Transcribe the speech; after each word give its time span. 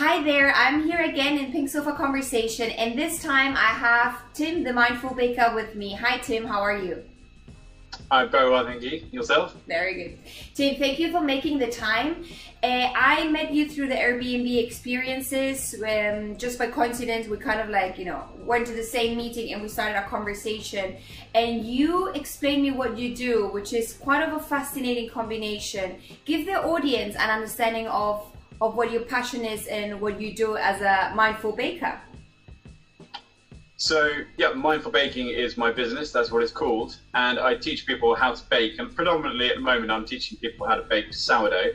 Hi 0.00 0.22
there, 0.22 0.50
I'm 0.56 0.84
here 0.84 1.02
again 1.02 1.36
in 1.36 1.52
Pink 1.52 1.68
Sofa 1.68 1.92
Conversation, 1.92 2.70
and 2.70 2.98
this 2.98 3.22
time 3.22 3.54
I 3.54 3.68
have 3.84 4.22
Tim, 4.32 4.64
the 4.64 4.72
Mindful 4.72 5.14
Baker, 5.14 5.52
with 5.54 5.74
me. 5.74 5.92
Hi, 5.92 6.16
Tim, 6.16 6.46
how 6.46 6.62
are 6.62 6.78
you? 6.78 7.04
I'm 8.10 8.30
very 8.30 8.48
well, 8.48 8.64
thank 8.64 8.82
you. 8.82 9.04
Yourself? 9.12 9.54
Very 9.68 9.92
good. 9.92 10.18
Tim, 10.54 10.76
thank 10.76 10.98
you 10.98 11.12
for 11.12 11.20
making 11.20 11.58
the 11.58 11.66
time. 11.66 12.24
Uh, 12.62 12.90
I 12.96 13.28
met 13.28 13.52
you 13.52 13.68
through 13.68 13.88
the 13.88 13.94
Airbnb 13.94 14.64
experiences. 14.64 15.74
Um, 15.74 16.38
just 16.38 16.58
by 16.58 16.68
coincidence, 16.68 17.28
we 17.28 17.36
kind 17.36 17.60
of 17.60 17.68
like, 17.68 17.98
you 17.98 18.06
know, 18.06 18.24
went 18.38 18.68
to 18.68 18.72
the 18.72 18.82
same 18.82 19.18
meeting 19.18 19.52
and 19.52 19.60
we 19.60 19.68
started 19.68 19.98
a 19.98 20.08
conversation. 20.08 20.96
And 21.34 21.66
you 21.66 22.08
explained 22.12 22.62
me 22.62 22.70
what 22.70 22.96
you 22.96 23.14
do, 23.14 23.48
which 23.48 23.74
is 23.74 23.92
quite 23.92 24.26
of 24.26 24.32
a 24.34 24.40
fascinating 24.40 25.10
combination. 25.10 25.96
Give 26.24 26.46
the 26.46 26.62
audience 26.62 27.16
an 27.16 27.28
understanding 27.28 27.86
of, 27.86 28.24
of 28.60 28.76
what 28.76 28.90
your 28.90 29.02
passion 29.02 29.44
is 29.44 29.66
and 29.66 30.00
what 30.00 30.20
you 30.20 30.34
do 30.34 30.56
as 30.56 30.80
a 30.82 31.14
mindful 31.14 31.52
baker. 31.52 31.98
So, 33.76 34.10
yeah, 34.36 34.50
Mindful 34.50 34.92
Baking 34.92 35.28
is 35.28 35.56
my 35.56 35.72
business. 35.72 36.12
That's 36.12 36.30
what 36.30 36.42
it's 36.42 36.52
called. 36.52 36.98
And 37.14 37.38
I 37.38 37.54
teach 37.54 37.86
people 37.86 38.14
how 38.14 38.34
to 38.34 38.44
bake. 38.50 38.78
And 38.78 38.94
predominantly 38.94 39.48
at 39.48 39.54
the 39.54 39.62
moment, 39.62 39.90
I'm 39.90 40.04
teaching 40.04 40.36
people 40.36 40.68
how 40.68 40.74
to 40.74 40.82
bake 40.82 41.14
sourdough, 41.14 41.72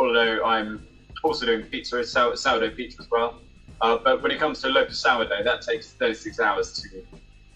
although 0.00 0.44
I'm 0.44 0.84
also 1.22 1.46
doing 1.46 1.62
pizza, 1.62 2.04
sourdough 2.04 2.70
pizza 2.70 3.02
as 3.02 3.10
well. 3.12 3.38
Uh, 3.80 3.98
but 4.02 4.20
when 4.20 4.32
it 4.32 4.40
comes 4.40 4.60
to 4.62 4.68
loaf 4.68 4.88
of 4.88 4.96
sourdough, 4.96 5.44
that 5.44 5.62
takes 5.62 5.92
36 5.92 6.40
hours 6.40 6.82
to 6.82 7.06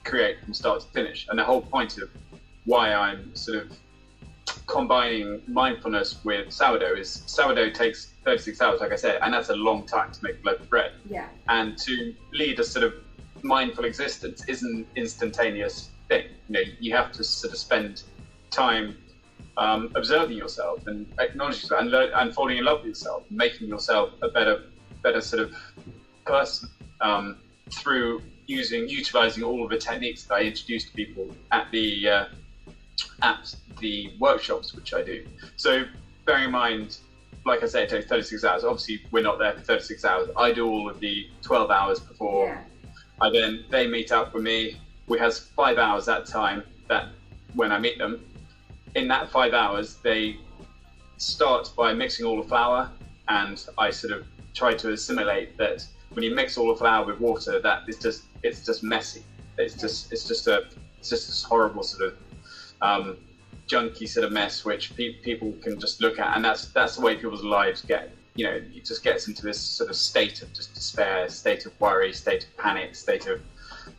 create 0.04 0.40
from 0.44 0.54
start 0.54 0.82
to 0.82 0.86
finish. 0.88 1.26
And 1.28 1.36
the 1.36 1.44
whole 1.44 1.62
point 1.62 1.98
of 1.98 2.08
why 2.66 2.94
I'm 2.94 3.34
sort 3.34 3.64
of 3.64 3.76
combining 4.68 5.42
mindfulness 5.48 6.24
with 6.24 6.52
sourdough 6.52 6.94
is 6.94 7.24
sourdough 7.26 7.70
takes 7.70 8.11
36 8.24 8.60
hours, 8.60 8.80
like 8.80 8.92
I 8.92 8.96
said, 8.96 9.18
and 9.22 9.34
that's 9.34 9.48
a 9.48 9.56
long 9.56 9.86
time 9.86 10.12
to 10.12 10.18
make 10.22 10.36
a 10.42 10.46
loaf 10.46 10.60
of 10.60 10.70
bread. 10.70 10.92
Yeah. 11.08 11.28
And 11.48 11.76
to 11.78 12.14
lead 12.32 12.58
a 12.60 12.64
sort 12.64 12.84
of 12.84 12.94
mindful 13.42 13.84
existence 13.84 14.44
is 14.48 14.62
an 14.62 14.86
instantaneous 14.96 15.90
thing. 16.08 16.26
You 16.48 16.52
know, 16.52 16.60
you 16.80 16.94
have 16.94 17.12
to 17.12 17.24
sort 17.24 17.52
of 17.52 17.58
spend 17.58 18.02
time 18.50 18.96
um, 19.56 19.90
observing 19.94 20.36
yourself 20.36 20.86
and 20.86 21.06
acknowledging 21.18 21.62
yourself 21.62 21.80
and, 21.80 21.90
learn, 21.90 22.10
and 22.14 22.34
falling 22.34 22.58
in 22.58 22.64
love 22.64 22.78
with 22.78 22.88
yourself, 22.88 23.24
making 23.30 23.68
yourself 23.68 24.10
a 24.22 24.28
better, 24.28 24.64
better 25.02 25.20
sort 25.20 25.42
of 25.42 25.54
person 26.24 26.68
um, 27.00 27.38
through 27.70 28.22
using, 28.46 28.88
utilizing 28.88 29.42
all 29.42 29.64
of 29.64 29.70
the 29.70 29.78
techniques 29.78 30.24
that 30.24 30.34
I 30.34 30.42
introduce 30.42 30.84
to 30.84 30.92
people 30.92 31.34
at 31.50 31.70
the 31.70 32.08
uh, 32.08 32.24
at 33.22 33.54
the 33.80 34.12
workshops 34.18 34.74
which 34.74 34.94
I 34.94 35.02
do. 35.02 35.26
So, 35.56 35.84
bearing 36.24 36.44
in 36.44 36.50
mind, 36.50 36.98
like 37.44 37.62
I 37.62 37.66
say, 37.66 37.82
it 37.84 37.88
takes 37.88 38.06
36 38.06 38.44
hours. 38.44 38.64
Obviously, 38.64 39.02
we're 39.10 39.22
not 39.22 39.38
there 39.38 39.52
for 39.52 39.60
36 39.60 40.04
hours. 40.04 40.28
I 40.36 40.52
do 40.52 40.66
all 40.66 40.88
of 40.88 41.00
the 41.00 41.28
12 41.42 41.70
hours 41.70 42.00
before. 42.00 42.46
Yeah 42.46 42.62
I 43.22 43.30
then 43.30 43.64
they 43.70 43.86
meet 43.86 44.10
up 44.10 44.34
with 44.34 44.42
me. 44.42 44.76
We 45.06 45.16
have 45.20 45.36
five 45.36 45.78
hours 45.78 46.06
that 46.06 46.26
time 46.26 46.64
that 46.88 47.06
when 47.54 47.70
I 47.70 47.78
meet 47.78 47.96
them. 47.96 48.24
In 48.96 49.06
that 49.08 49.30
five 49.30 49.54
hours, 49.54 49.94
they 50.02 50.38
start 51.18 51.72
by 51.76 51.94
mixing 51.94 52.26
all 52.26 52.42
the 52.42 52.48
flour, 52.48 52.90
and 53.28 53.64
I 53.78 53.90
sort 53.90 54.12
of 54.12 54.26
try 54.54 54.74
to 54.74 54.90
assimilate 54.90 55.56
that 55.56 55.86
when 56.10 56.24
you 56.24 56.34
mix 56.34 56.58
all 56.58 56.66
the 56.66 56.76
flour 56.76 57.06
with 57.06 57.20
water, 57.20 57.60
that 57.60 57.84
it's 57.86 57.98
just 57.98 58.24
it's 58.42 58.66
just 58.66 58.82
messy. 58.82 59.22
It's 59.56 59.74
just 59.74 60.12
it's 60.12 60.26
just 60.26 60.48
a 60.48 60.64
it's 60.98 61.08
just 61.08 61.28
this 61.28 61.44
horrible 61.44 61.84
sort 61.84 62.08
of 62.08 62.16
um, 62.82 63.18
junky 63.68 64.08
sort 64.08 64.24
of 64.24 64.32
mess 64.32 64.64
which 64.64 64.94
pe- 64.96 65.14
people 65.22 65.52
can 65.62 65.78
just 65.80 66.00
look 66.00 66.18
at, 66.18 66.36
and 66.36 66.44
that's 66.44 66.66
that's 66.68 66.96
the 66.96 67.02
way 67.02 67.16
people's 67.16 67.44
lives 67.44 67.82
get 67.82 68.12
you 68.34 68.44
know, 68.46 68.52
it 68.52 68.84
just 68.84 69.04
gets 69.04 69.28
into 69.28 69.42
this 69.42 69.60
sort 69.60 69.90
of 69.90 69.96
state 69.96 70.42
of 70.42 70.52
just 70.52 70.74
despair, 70.74 71.28
state 71.28 71.66
of 71.66 71.78
worry, 71.80 72.12
state 72.12 72.44
of 72.44 72.56
panic, 72.56 72.94
state 72.94 73.26
of 73.26 73.40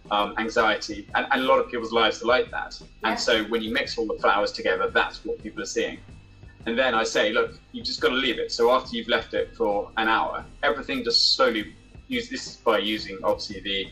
um, 0.09 0.33
anxiety. 0.37 1.07
And, 1.13 1.27
and, 1.31 1.41
a 1.41 1.45
lot 1.45 1.59
of 1.59 1.69
people's 1.69 1.91
lives 1.91 2.21
are 2.23 2.25
like 2.25 2.49
that. 2.51 2.79
Yeah. 2.81 3.09
And 3.09 3.19
so 3.19 3.43
when 3.45 3.61
you 3.61 3.71
mix 3.71 3.97
all 3.97 4.07
the 4.07 4.15
flowers 4.15 4.51
together, 4.51 4.89
that's 4.89 5.23
what 5.23 5.41
people 5.43 5.61
are 5.61 5.67
seeing. 5.67 5.99
And 6.65 6.77
then 6.77 6.95
I 6.95 7.03
say, 7.03 7.31
look, 7.31 7.59
you've 7.73 7.85
just 7.85 8.01
got 8.01 8.09
to 8.09 8.15
leave 8.15 8.39
it. 8.39 8.51
So 8.51 8.71
after 8.71 8.95
you've 8.95 9.07
left 9.07 9.33
it 9.33 9.55
for 9.55 9.91
an 9.97 10.07
hour, 10.07 10.43
everything 10.63 11.03
just 11.03 11.35
slowly 11.35 11.73
use 12.07 12.29
this 12.29 12.47
is 12.47 12.55
by 12.57 12.79
using 12.79 13.17
obviously 13.23 13.59
the 13.61 13.87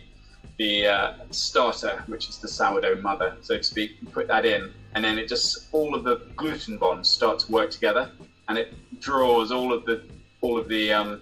the 0.57 0.85
uh, 0.85 1.13
starter, 1.31 2.03
which 2.06 2.29
is 2.29 2.38
the 2.38 2.47
sourdough 2.47 3.01
mother, 3.01 3.35
so 3.41 3.57
to 3.57 3.63
speak. 3.63 3.97
You 4.00 4.07
put 4.09 4.28
that 4.28 4.45
in, 4.45 4.72
and 4.96 5.03
then 5.03 5.18
it 5.18 5.28
just 5.28 5.68
all 5.72 5.96
of 5.96 6.03
the 6.03 6.22
gluten 6.35 6.78
bonds 6.78 7.09
start 7.09 7.40
to 7.40 7.52
work 7.52 7.72
together, 7.72 8.12
and 8.50 8.57
it 8.57 8.74
draws 9.00 9.52
all 9.52 9.74
of 9.74 9.85
the 9.85 10.03
all 10.41 10.57
of 10.57 10.68
the 10.68 10.91
um, 10.91 11.22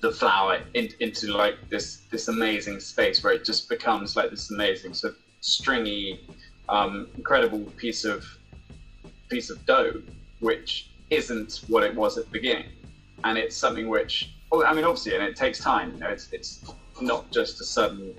the 0.00 0.12
flour 0.12 0.60
in, 0.74 0.88
into 1.00 1.32
like 1.32 1.56
this 1.68 2.02
this 2.10 2.28
amazing 2.28 2.80
space 2.80 3.22
where 3.22 3.32
it 3.32 3.44
just 3.44 3.68
becomes 3.68 4.16
like 4.16 4.30
this 4.30 4.50
amazing 4.50 4.94
sort 4.94 5.14
of 5.14 5.18
stringy, 5.40 6.20
um, 6.68 7.08
incredible 7.16 7.60
piece 7.76 8.04
of 8.04 8.24
piece 9.28 9.50
of 9.50 9.64
dough, 9.66 10.00
which 10.40 10.90
isn't 11.10 11.62
what 11.68 11.82
it 11.82 11.94
was 11.94 12.18
at 12.18 12.24
the 12.26 12.30
beginning, 12.30 12.66
and 13.24 13.38
it's 13.38 13.56
something 13.56 13.88
which 13.88 14.34
oh, 14.52 14.64
I 14.64 14.74
mean 14.74 14.84
obviously, 14.84 15.14
and 15.14 15.22
it 15.22 15.36
takes 15.36 15.58
time. 15.58 15.92
You 15.94 16.00
know, 16.00 16.08
it's 16.08 16.32
it's 16.32 16.64
not 17.00 17.30
just 17.30 17.60
a 17.60 17.64
sudden 17.64 18.14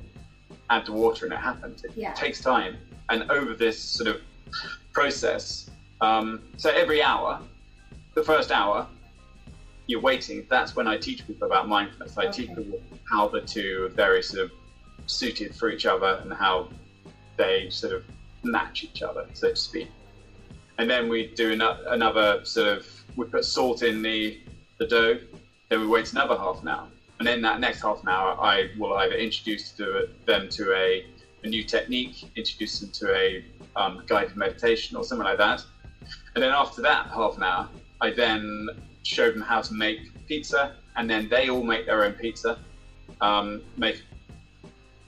add 0.70 0.86
the 0.86 0.92
water 0.92 1.26
and 1.26 1.34
it 1.34 1.40
happens. 1.40 1.84
It 1.84 1.92
yeah. 1.96 2.14
takes 2.14 2.42
time, 2.42 2.78
and 3.09 3.29
over 3.31 3.53
this 3.53 3.79
sort 3.79 4.09
of 4.09 4.22
process. 4.94 5.69
Um, 6.01 6.41
so 6.57 6.69
every 6.69 7.01
hour, 7.01 7.40
the 8.13 8.23
first 8.23 8.51
hour, 8.51 8.88
you're 9.88 10.01
waiting, 10.01 10.45
that's 10.50 10.75
when 10.75 10.88
I 10.88 10.97
teach 10.97 11.25
people 11.25 11.47
about 11.47 11.68
mindfulness. 11.68 12.18
I 12.18 12.25
okay. 12.25 12.31
teach 12.31 12.50
people 12.50 12.81
how 13.09 13.28
the 13.29 13.41
two 13.41 13.85
are 13.85 13.90
very 13.90 14.22
sort 14.22 14.44
of 14.45 14.51
suited 15.06 15.56
for 15.56 15.69
each 15.69 15.85
other 15.85 16.19
and 16.22 16.34
how 16.34 16.69
they 17.38 17.69
sort 17.69 17.94
of 17.94 18.03
match 18.44 18.84
each 18.84 19.01
other, 19.01 19.25
so 19.34 19.50
to 19.50 19.56
speak. 19.56 19.89
And 20.78 20.89
then 20.89 21.07
we 21.07 21.28
do 21.35 21.53
another 21.53 22.44
sort 22.44 22.68
of, 22.78 22.85
we 23.16 23.25
put 23.25 23.45
salt 23.45 23.81
in 23.81 24.01
the, 24.01 24.39
the 24.78 24.85
dough, 24.85 25.19
then 25.69 25.79
we 25.79 25.88
wait 25.88 26.12
another 26.12 26.38
half 26.38 26.62
an 26.62 26.68
hour. 26.68 26.88
And 27.19 27.28
then 27.28 27.41
that 27.41 27.59
next 27.59 27.81
half 27.81 28.03
an 28.03 28.09
hour, 28.09 28.39
I 28.39 28.69
will 28.78 28.94
either 28.94 29.16
introduce 29.16 29.72
to 29.72 30.07
them 30.25 30.50
to 30.50 30.74
a, 30.74 31.06
a 31.44 31.48
new 31.48 31.64
technique, 31.64 32.25
introduce 32.36 32.80
them 32.80 32.90
to 32.92 33.16
a 33.16 33.46
um, 33.75 34.03
guided 34.08 34.36
meditation 34.36 34.98
or 34.98 35.03
something 35.03 35.25
like 35.25 35.38
that. 35.38 35.64
And 36.36 36.44
then 36.44 36.52
after 36.52 36.81
that 36.81 37.08
half 37.08 37.38
an 37.38 37.44
hour, 37.44 37.70
I 38.02 38.12
then 38.12 38.70
show 39.03 39.31
them 39.31 39.42
how 39.42 39.62
to 39.62 39.74
make 39.74 40.00
pizza, 40.28 40.75
and 40.96 41.09
then 41.09 41.30
they 41.30 41.50
all 41.50 41.64
make 41.64 41.86
their 41.86 42.03
own 42.03 42.14
pizza, 42.14 42.59
um, 43.22 43.62
make 43.78 44.02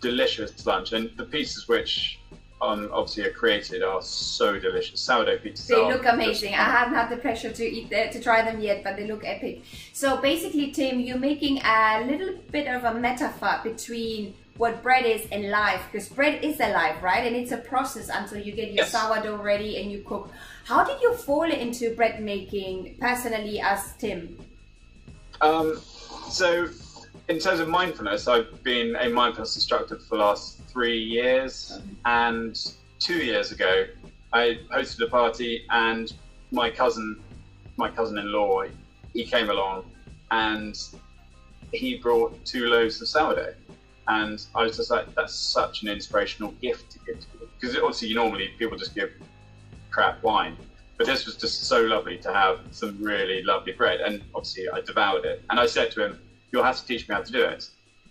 delicious 0.02 0.66
lunch, 0.66 0.94
and 0.94 1.12
the 1.18 1.26
pizzas 1.26 1.68
which 1.68 2.20
um, 2.62 2.90
obviously 2.92 3.26
are 3.26 3.32
created 3.32 3.84
are 3.84 4.02
so 4.02 4.60
delicious. 4.60 5.00
Sourdough 5.00 5.38
pizzas. 5.40 5.68
They 5.68 5.76
look 5.76 6.06
amazing. 6.06 6.54
I 6.54 6.64
haven't 6.64 6.96
had 6.96 7.10
the 7.10 7.18
pleasure 7.18 7.52
to 7.52 7.64
eat 7.66 7.90
the, 7.90 8.10
to 8.12 8.22
try 8.22 8.42
them 8.44 8.60
yet, 8.60 8.84
but 8.84 8.98
they 8.98 9.08
look 9.08 9.24
epic. 9.26 9.64
So 9.94 10.18
basically, 10.18 10.72
Tim, 10.72 11.00
you're 11.00 11.18
making 11.18 11.62
a 11.64 12.04
little 12.06 12.36
bit 12.52 12.68
of 12.68 12.84
a 12.84 12.94
metaphor 12.94 13.62
between 13.64 14.34
what 14.58 14.84
bread 14.84 15.06
is 15.06 15.26
and 15.32 15.50
life, 15.50 15.82
because 15.90 16.10
bread 16.10 16.44
is 16.44 16.60
alive, 16.60 17.02
right? 17.02 17.26
And 17.26 17.34
it's 17.34 17.54
a 17.54 17.58
process 17.58 18.10
until 18.10 18.40
you 18.40 18.52
get 18.52 18.68
your 18.68 18.84
yes. 18.84 18.92
sourdough 18.92 19.42
ready 19.42 19.82
and 19.82 19.90
you 19.90 20.04
cook. 20.06 20.30
How 20.66 20.84
did 20.84 21.02
you 21.02 21.14
fall 21.14 21.50
into 21.50 21.96
bread 21.96 22.22
making 22.22 22.98
personally 23.00 23.62
as 23.62 23.94
Tim? 23.98 24.38
Um, 25.40 25.80
so, 26.30 26.68
in 27.30 27.38
terms 27.38 27.60
of 27.60 27.68
mindfulness, 27.68 28.28
I've 28.28 28.64
been 28.64 28.96
a 28.96 29.08
mindfulness 29.08 29.56
instructor 29.56 29.98
for 29.98 30.18
the 30.18 30.24
last 30.24 30.60
three 30.64 30.98
years, 30.98 31.80
and 32.06 32.60
two 33.00 33.18
years 33.18 33.52
ago, 33.52 33.86
I 34.34 34.60
hosted 34.72 35.06
a 35.06 35.10
party, 35.10 35.66
and 35.70 36.12
my 36.52 36.72
cousin, 36.72 37.22
my 37.78 37.90
cousin-in-law, 37.90 38.64
he 39.14 39.26
came 39.26 39.52
along, 39.52 39.86
and 40.32 40.76
he 41.72 41.98
brought 41.98 42.44
two 42.46 42.68
loaves 42.68 43.00
of 43.00 43.08
sourdough, 43.08 43.54
and 44.08 44.44
I 44.56 44.64
was 44.64 44.78
just 44.78 44.90
like, 44.90 45.14
that's 45.14 45.36
such 45.36 45.84
an 45.84 45.90
inspirational 45.90 46.52
gift 46.54 46.92
to 46.92 47.00
give 47.06 47.20
to 47.20 47.28
people 47.28 47.40
because 47.60 47.76
obviously, 47.76 48.08
you 48.08 48.16
normally 48.16 48.50
people 48.58 48.78
just 48.78 48.96
give 48.96 49.12
crap 49.92 50.24
wine. 50.24 50.56
But 50.98 51.08
this 51.08 51.26
was 51.26 51.36
just 51.36 51.66
so 51.66 51.82
lovely 51.82 52.18
to 52.20 52.34
have 52.34 52.60
some 52.72 53.02
really 53.02 53.44
lovely 53.44 53.74
bread. 53.74 54.02
And 54.02 54.22
obviously, 54.34 54.70
I 54.70 54.82
devoured 54.82 55.26
it. 55.26 55.44
And 55.50 55.60
I 55.60 55.66
said 55.66 55.92
to 55.92 56.06
him, 56.06 56.20
You'll 56.52 56.64
have 56.64 56.78
to 56.78 56.86
teach 56.86 57.08
me 57.08 57.16
how 57.16 57.22
to 57.22 57.32
do 57.32 57.44
it. 57.44 57.70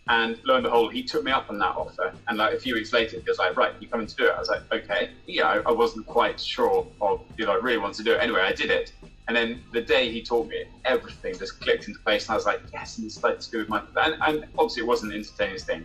And 0.08 0.40
lo 0.44 0.54
and 0.54 0.64
behold, 0.64 0.94
he 0.94 1.02
took 1.02 1.22
me 1.22 1.30
up 1.30 1.50
on 1.50 1.58
that 1.58 1.76
offer. 1.76 2.14
And 2.28 2.38
like 2.38 2.54
a 2.54 2.58
few 2.58 2.74
weeks 2.74 2.92
later, 2.92 3.20
he 3.20 3.28
was 3.28 3.38
like, 3.38 3.56
Right, 3.56 3.72
you 3.80 3.88
coming 3.88 4.06
to 4.06 4.16
do 4.16 4.26
it? 4.26 4.32
I 4.34 4.38
was 4.38 4.48
like, 4.48 4.62
Okay. 4.72 5.10
Yeah, 5.26 5.48
I, 5.48 5.56
I 5.66 5.72
wasn't 5.72 6.06
quite 6.06 6.40
sure 6.40 6.86
of, 7.00 7.20
you 7.36 7.46
know, 7.46 7.52
I 7.52 7.56
really 7.56 7.78
want 7.78 7.94
to 7.96 8.02
do 8.02 8.12
it. 8.12 8.22
Anyway, 8.22 8.40
I 8.40 8.52
did 8.52 8.70
it. 8.70 8.92
And 9.26 9.36
then 9.36 9.62
the 9.72 9.82
day 9.82 10.10
he 10.10 10.22
taught 10.22 10.48
me, 10.48 10.64
everything 10.86 11.36
just 11.38 11.60
clicked 11.60 11.88
into 11.88 12.00
place. 12.00 12.26
And 12.26 12.32
I 12.32 12.36
was 12.36 12.46
like, 12.46 12.60
Yes, 12.72 12.96
and 12.96 13.06
it's 13.06 13.22
like 13.22 13.40
to 13.40 13.50
do 13.50 13.58
with 13.58 13.68
my. 13.68 13.82
And, 14.02 14.14
and 14.22 14.44
obviously, 14.58 14.82
it 14.82 14.86
wasn't 14.86 15.12
an 15.12 15.18
instantaneous 15.18 15.64
thing. 15.64 15.84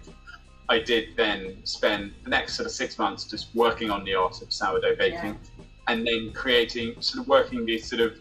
I 0.70 0.80
did 0.80 1.18
then 1.18 1.58
spend 1.66 2.14
the 2.24 2.30
next 2.30 2.56
sort 2.56 2.66
of 2.66 2.72
six 2.72 2.98
months 2.98 3.26
just 3.26 3.54
working 3.54 3.92
on 3.92 4.06
the 4.06 4.16
art 4.16 4.42
of 4.42 4.54
sourdough 4.54 4.96
baking. 4.96 5.38
Yeah 5.58 5.64
and 5.88 6.06
then 6.06 6.32
creating, 6.34 6.96
sort 7.02 7.24
of 7.24 7.28
working 7.28 7.66
these 7.66 7.88
sort 7.88 8.02
of, 8.02 8.18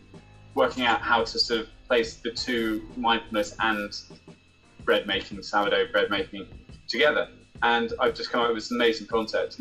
working 0.55 0.85
out 0.85 1.01
how 1.01 1.25
to 1.25 1.39
sort 1.39 1.61
of 1.61 1.69
place 1.93 2.15
the 2.15 2.31
two 2.31 2.89
mindfulness 2.97 3.55
and 3.61 3.93
bread 4.87 5.07
making, 5.07 5.43
sourdough 5.43 5.93
bread 5.93 6.09
making 6.09 6.47
together. 6.89 7.29
And 7.63 7.93
I've 8.01 8.15
just 8.15 8.31
come 8.31 8.41
up 8.41 8.49
with 8.49 8.57
this 8.57 8.71
amazing 8.71 9.09
concept. 9.09 9.61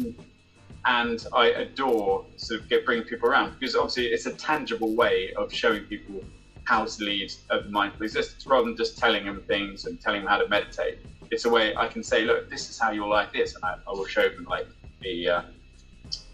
And 0.86 1.28
I 1.34 1.48
adore 1.48 2.26
sort 2.38 2.62
of 2.62 2.70
get 2.70 2.86
bringing 2.86 3.04
people 3.06 3.28
around 3.28 3.60
because 3.60 3.76
obviously 3.76 4.06
it's 4.06 4.28
a 4.28 4.32
tangible 4.32 4.96
way 4.96 5.34
of 5.34 5.54
showing 5.54 5.84
people 5.84 6.24
how 6.64 6.86
to 6.86 7.04
lead 7.04 7.34
a 7.50 7.64
mindful 7.64 8.04
existence 8.04 8.48
rather 8.48 8.64
than 8.64 8.78
just 8.78 8.98
telling 8.98 9.26
them 9.26 9.44
things 9.50 9.84
and 9.84 10.00
telling 10.00 10.22
them 10.22 10.30
how 10.30 10.38
to 10.38 10.48
meditate. 10.48 11.00
It's 11.32 11.44
a 11.44 11.50
way 11.50 11.76
I 11.76 11.88
can 11.90 12.02
say, 12.02 12.24
look, 12.24 12.50
this 12.50 12.70
is 12.70 12.80
how 12.80 12.92
your 12.92 13.10
life 13.10 13.36
is, 13.36 13.56
and 13.56 13.66
I, 13.66 13.76
I 13.86 13.92
will 13.92 14.06
show 14.06 14.30
them 14.30 14.46
like 14.50 14.68
the, 15.02 15.28
uh, 15.28 15.42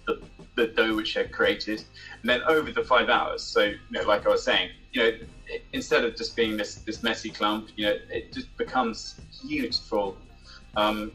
the 0.06 0.22
the 0.58 0.68
dough 0.68 0.96
which 0.96 1.14
they've 1.16 1.32
created, 1.32 1.84
and 2.22 2.30
then 2.30 2.42
over 2.44 2.72
the 2.72 2.84
five 2.84 3.10
hours. 3.10 3.42
So, 3.44 3.62
you 3.62 3.78
know, 3.92 4.04
like 4.04 4.26
I 4.26 4.30
was 4.30 4.44
saying, 4.44 4.72
you 4.92 5.02
know, 5.04 5.18
it, 5.50 5.64
instead 5.74 6.04
of 6.04 6.16
just 6.16 6.36
being 6.36 6.58
this 6.58 6.76
this 6.76 7.04
messy 7.04 7.30
clump, 7.30 7.70
you 7.76 7.86
know, 7.86 7.96
it 8.10 8.34
just 8.34 8.56
becomes 8.58 9.20
beautiful 9.48 10.18
um, 10.76 11.12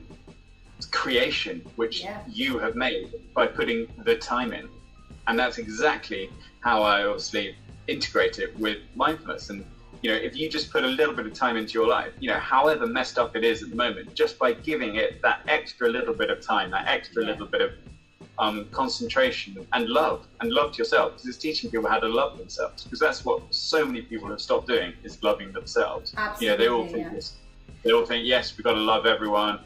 creation 0.90 1.62
which 1.76 2.02
yeah. 2.02 2.20
you 2.29 2.58
have 2.58 2.75
made 2.75 3.12
by 3.34 3.46
putting 3.46 3.87
the 4.05 4.17
time 4.17 4.52
in, 4.52 4.69
and 5.26 5.38
that's 5.38 5.58
exactly 5.58 6.31
how 6.61 6.82
I 6.82 7.05
obviously 7.05 7.56
integrate 7.88 8.38
it 8.38 8.56
with 8.58 8.79
mindfulness 8.94 9.50
and 9.50 9.64
you 10.02 10.11
know 10.11 10.17
if 10.17 10.37
you 10.37 10.49
just 10.49 10.70
put 10.70 10.85
a 10.85 10.88
little 10.88 11.14
bit 11.14 11.26
of 11.26 11.35
time 11.35 11.56
into 11.56 11.73
your 11.75 11.88
life 11.88 12.12
you 12.20 12.28
know 12.28 12.38
however 12.38 12.87
messed 12.87 13.19
up 13.19 13.35
it 13.35 13.44
is 13.44 13.62
at 13.62 13.70
the 13.70 13.76
moment 13.76 14.14
just 14.14 14.38
by 14.38 14.52
giving 14.52 14.96
it 14.96 15.20
that 15.23 15.40
extra 15.49 15.88
little 15.88 16.14
bit 16.14 16.31
of 16.31 16.40
time 16.40 16.70
that 16.70 16.87
extra 16.87 17.23
yeah. 17.23 17.31
little 17.31 17.46
bit 17.46 17.61
of 17.61 17.70
um, 18.38 18.67
concentration 18.70 19.67
and 19.73 19.88
love 19.88 20.26
and 20.40 20.50
love 20.50 20.73
to 20.73 20.79
yourself. 20.79 21.12
Because 21.12 21.29
it's 21.29 21.38
teaching 21.38 21.70
people 21.70 21.88
how 21.88 21.99
to 21.99 22.08
love 22.08 22.38
themselves 22.38 22.84
because 22.84 22.99
that's 22.99 23.25
what 23.25 23.43
so 23.50 23.84
many 23.84 24.02
people 24.02 24.29
have 24.29 24.40
stopped 24.40 24.69
doing 24.69 24.93
is 25.05 25.23
loving 25.23 25.52
themselves. 25.52 26.14
Absolutely, 26.17 26.46
you 26.46 26.50
know 26.50 26.56
they 26.56 26.69
all 26.69 26.93
think 26.93 27.06
yeah. 27.06 27.14
this, 27.14 27.37
they 27.82 27.93
all 27.93 28.05
think 28.06 28.26
yes 28.26 28.56
we've 28.56 28.64
got 28.64 28.75
to 28.75 28.81
love 28.81 29.06
everyone 29.06 29.61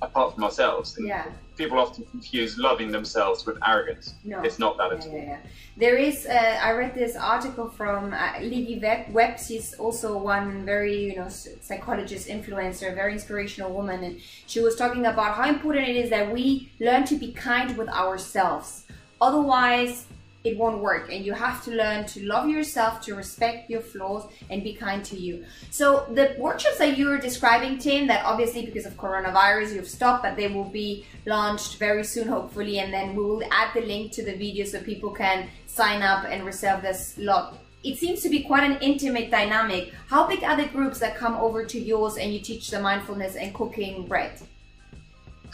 apart 0.00 0.34
from 0.34 0.44
ourselves 0.44 0.96
and 0.96 1.08
yeah 1.08 1.26
people 1.58 1.78
often 1.78 2.04
confuse 2.06 2.56
loving 2.56 2.90
themselves 2.90 3.44
with 3.44 3.58
arrogance. 3.66 4.14
No. 4.24 4.40
It's 4.42 4.58
not 4.58 4.78
that 4.78 4.92
at 4.92 5.06
all. 5.06 5.12
Yeah, 5.12 5.22
yeah. 5.22 5.38
There 5.76 5.96
is, 5.96 6.24
uh, 6.24 6.60
I 6.62 6.70
read 6.70 6.94
this 6.94 7.16
article 7.16 7.68
from 7.68 8.14
uh, 8.14 8.40
Libby 8.40 8.80
Webb. 9.10 9.38
She's 9.38 9.74
also 9.74 10.16
one 10.16 10.64
very, 10.64 11.10
you 11.10 11.16
know, 11.16 11.28
psychologist, 11.28 12.28
influencer, 12.28 12.94
very 12.94 13.12
inspirational 13.12 13.72
woman. 13.72 14.04
And 14.04 14.20
she 14.46 14.60
was 14.60 14.76
talking 14.76 15.04
about 15.04 15.34
how 15.34 15.48
important 15.48 15.88
it 15.88 15.96
is 15.96 16.10
that 16.10 16.32
we 16.32 16.70
learn 16.80 17.04
to 17.04 17.16
be 17.16 17.32
kind 17.32 17.76
with 17.76 17.88
ourselves. 17.88 18.86
Otherwise, 19.20 20.06
it 20.44 20.56
won't 20.56 20.78
work. 20.78 21.12
And 21.12 21.24
you 21.24 21.32
have 21.32 21.64
to 21.64 21.72
learn 21.72 22.06
to 22.06 22.24
love 22.24 22.48
yourself 22.48 23.00
to 23.02 23.14
respect 23.14 23.68
your 23.68 23.80
flaws 23.80 24.30
and 24.50 24.62
be 24.62 24.72
kind 24.72 25.04
to 25.06 25.16
you. 25.16 25.44
So 25.70 26.06
the 26.12 26.36
workshops 26.38 26.78
that 26.78 26.96
you 26.96 27.08
were 27.08 27.18
describing 27.18 27.78
tim 27.78 28.06
that 28.06 28.24
obviously 28.24 28.64
because 28.64 28.86
of 28.86 28.94
coronavirus 28.96 29.74
you've 29.74 29.88
stopped 29.88 30.22
but 30.22 30.36
they 30.36 30.48
will 30.48 30.64
be 30.68 31.04
launched 31.26 31.78
very 31.78 32.04
soon 32.04 32.28
hopefully. 32.28 32.78
And 32.78 32.92
then 32.92 33.16
we 33.16 33.22
will 33.22 33.42
add 33.50 33.74
the 33.74 33.80
link 33.80 34.12
to 34.12 34.24
the 34.24 34.36
video 34.36 34.64
so 34.64 34.80
people 34.80 35.10
can 35.10 35.48
sign 35.66 36.02
up 36.02 36.24
and 36.24 36.44
reserve 36.44 36.82
this 36.82 37.14
slot. 37.14 37.58
It 37.84 37.96
seems 37.96 38.22
to 38.22 38.28
be 38.28 38.42
quite 38.42 38.68
an 38.68 38.78
intimate 38.80 39.30
dynamic. 39.30 39.92
How 40.08 40.26
big 40.26 40.42
are 40.42 40.56
the 40.56 40.66
groups 40.66 40.98
that 40.98 41.16
come 41.16 41.36
over 41.36 41.64
to 41.64 41.78
yours 41.78 42.16
and 42.16 42.32
you 42.32 42.40
teach 42.40 42.70
the 42.70 42.80
mindfulness 42.80 43.36
and 43.36 43.54
cooking 43.54 44.06
bread? 44.06 44.32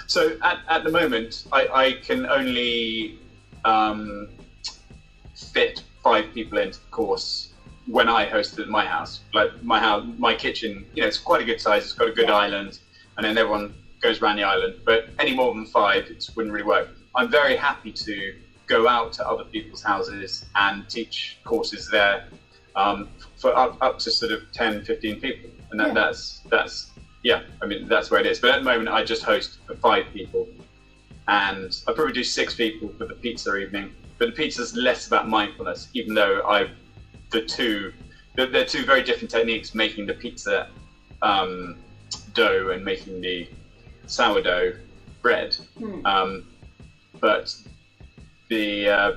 So 0.07 0.37
at, 0.43 0.59
at 0.69 0.85
the 0.85 0.91
moment 0.91 1.47
I, 1.53 1.69
I 1.69 1.93
can 1.93 2.27
only 2.27 3.19
um, 3.65 4.29
fit 5.35 5.83
five 6.03 6.33
people 6.33 6.59
into 6.59 6.79
the 6.79 6.87
course 6.91 7.53
when 7.87 8.09
I 8.09 8.27
hosted 8.27 8.61
at 8.61 8.69
my 8.69 8.85
house. 8.85 9.21
Like 9.33 9.63
my 9.63 9.79
house, 9.79 10.07
my 10.19 10.35
kitchen, 10.35 10.87
you 10.95 11.03
know, 11.03 11.09
it's 11.09 11.19
quite 11.19 11.43
a 11.43 11.45
good 11.45 11.61
size. 11.61 11.85
It's 11.85 11.93
got 11.93 12.09
a 12.09 12.13
good 12.13 12.29
yeah. 12.29 12.37
island, 12.37 12.79
and 13.17 13.25
then 13.25 13.37
everyone 13.37 13.75
goes 14.01 14.21
around 14.21 14.37
the 14.37 14.45
island. 14.45 14.81
But 14.85 15.09
any 15.19 15.35
more 15.35 15.53
than 15.55 15.67
five, 15.67 16.07
it 16.07 16.29
wouldn't 16.35 16.53
really 16.53 16.67
work. 16.67 16.89
I'm 17.15 17.31
very 17.31 17.57
happy 17.57 17.93
to 17.93 18.35
go 18.67 18.89
out 18.89 19.13
to 19.15 19.29
other 19.29 19.45
people's 19.45 19.83
houses 19.83 20.47
and 20.55 20.89
teach 20.89 21.39
courses 21.45 21.89
there 21.91 22.27
um, 22.77 23.09
for 23.37 23.57
up, 23.57 23.77
up 23.83 23.99
to 24.01 24.11
sort 24.11 24.33
of 24.33 24.41
10, 24.53 24.85
15 24.85 25.21
people, 25.21 25.51
and 25.71 25.79
that, 25.79 25.89
yeah. 25.89 25.95
that's 25.95 26.41
that's 26.51 26.91
yeah. 27.23 27.43
I 27.63 27.67
mean, 27.67 27.89
that's 27.89 28.11
where 28.11 28.21
it 28.21 28.27
is. 28.27 28.39
But 28.39 28.51
at 28.53 28.59
the 28.59 28.65
moment, 28.65 28.89
I 28.89 29.05
just 29.05 29.23
host 29.23 29.59
for 29.67 29.75
five 29.77 30.07
people, 30.13 30.49
and 31.29 31.77
I 31.87 31.93
probably 31.93 32.13
do 32.13 32.25
six 32.25 32.55
people 32.55 32.89
for 32.99 33.07
the 33.07 33.15
pizza 33.15 33.55
evening 33.57 33.93
but 34.19 34.27
the 34.27 34.33
pizza 34.33 34.63
is 34.63 34.77
less 34.77 35.07
about 35.07 35.29
mindfulness, 35.29 35.89
even 35.95 36.15
though 36.15 36.43
I've 36.47 36.71
the 37.31 37.43
two 37.43 37.93
they're 38.37 38.65
two 38.65 38.85
very 38.85 39.03
different 39.03 39.31
techniques 39.31 39.75
making 39.75 40.07
the 40.07 40.15
pizza 40.15 40.69
um, 41.23 41.77
dough 42.33 42.71
and 42.71 42.85
making 42.85 43.21
the 43.21 43.49
sourdough 44.07 44.75
bread. 45.23 45.55
Hmm. 45.79 46.05
Um, 46.05 46.47
but 47.21 47.55
the 48.49 48.89
uh, 48.89 49.13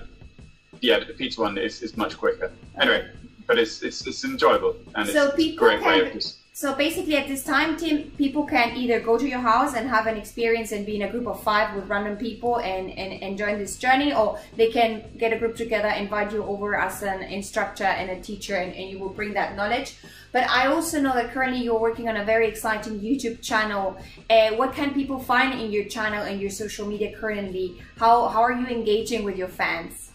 yeah, 0.82 1.00
the 1.00 1.14
pizza 1.14 1.42
one 1.42 1.58
is, 1.58 1.82
is 1.82 1.98
much 1.98 2.16
quicker. 2.18 2.52
Anyway, 2.80 3.10
but 3.48 3.58
it's 3.58 3.82
it's, 3.82 4.06
it's 4.06 4.24
enjoyable 4.24 4.76
and 4.96 5.08
so 5.10 5.30
it's 5.30 5.40
a 5.40 5.56
great 5.56 5.82
way 5.82 6.02
of 6.02 6.14
just 6.14 6.37
so 6.58 6.74
basically 6.74 7.16
at 7.16 7.28
this 7.28 7.44
time, 7.44 7.78
Tim, 7.78 8.10
people 8.18 8.44
can 8.44 8.76
either 8.76 9.00
go 9.00 9.16
to 9.16 9.30
your 9.30 9.38
house 9.38 9.76
and 9.76 9.88
have 9.88 10.08
an 10.08 10.18
experience 10.18 10.72
and 10.72 10.88
be 10.88 10.96
in 10.96 11.04
a 11.04 11.12
group 11.12 11.28
of 11.28 11.44
five 11.44 11.76
with 11.76 11.88
random 11.88 12.18
people 12.18 12.58
and, 12.62 12.90
and, 12.90 13.22
and 13.22 13.38
join 13.38 13.60
this 13.60 13.78
journey, 13.78 14.12
or 14.12 14.40
they 14.56 14.72
can 14.72 15.04
get 15.20 15.32
a 15.32 15.38
group 15.38 15.56
together, 15.56 15.88
invite 15.90 16.34
you 16.34 16.44
over 16.44 16.74
as 16.74 17.04
an 17.04 17.22
instructor 17.22 17.84
and 17.84 18.10
a 18.10 18.20
teacher, 18.22 18.56
and, 18.56 18.74
and 18.74 18.90
you 18.90 18.98
will 18.98 19.12
bring 19.12 19.34
that 19.34 19.56
knowledge. 19.56 19.98
But 20.32 20.50
I 20.50 20.66
also 20.66 21.00
know 21.00 21.14
that 21.14 21.32
currently 21.32 21.60
you're 21.60 21.80
working 21.80 22.10
on 22.10 22.18
a 22.18 22.26
very 22.26 22.48
exciting 22.48 23.00
YouTube 23.00 23.40
channel. 23.44 23.96
Uh, 24.28 24.56
what 24.56 24.74
can 24.74 24.96
people 24.96 25.20
find 25.20 25.62
in 25.62 25.72
your 25.72 25.86
channel 25.86 26.24
and 26.24 26.42
your 26.42 26.50
social 26.50 26.88
media 26.88 27.16
currently? 27.16 27.80
How, 27.98 28.30
how 28.30 28.42
are 28.42 28.54
you 28.54 28.66
engaging 28.66 29.24
with 29.24 29.38
your 29.38 29.48
fans? 29.48 30.10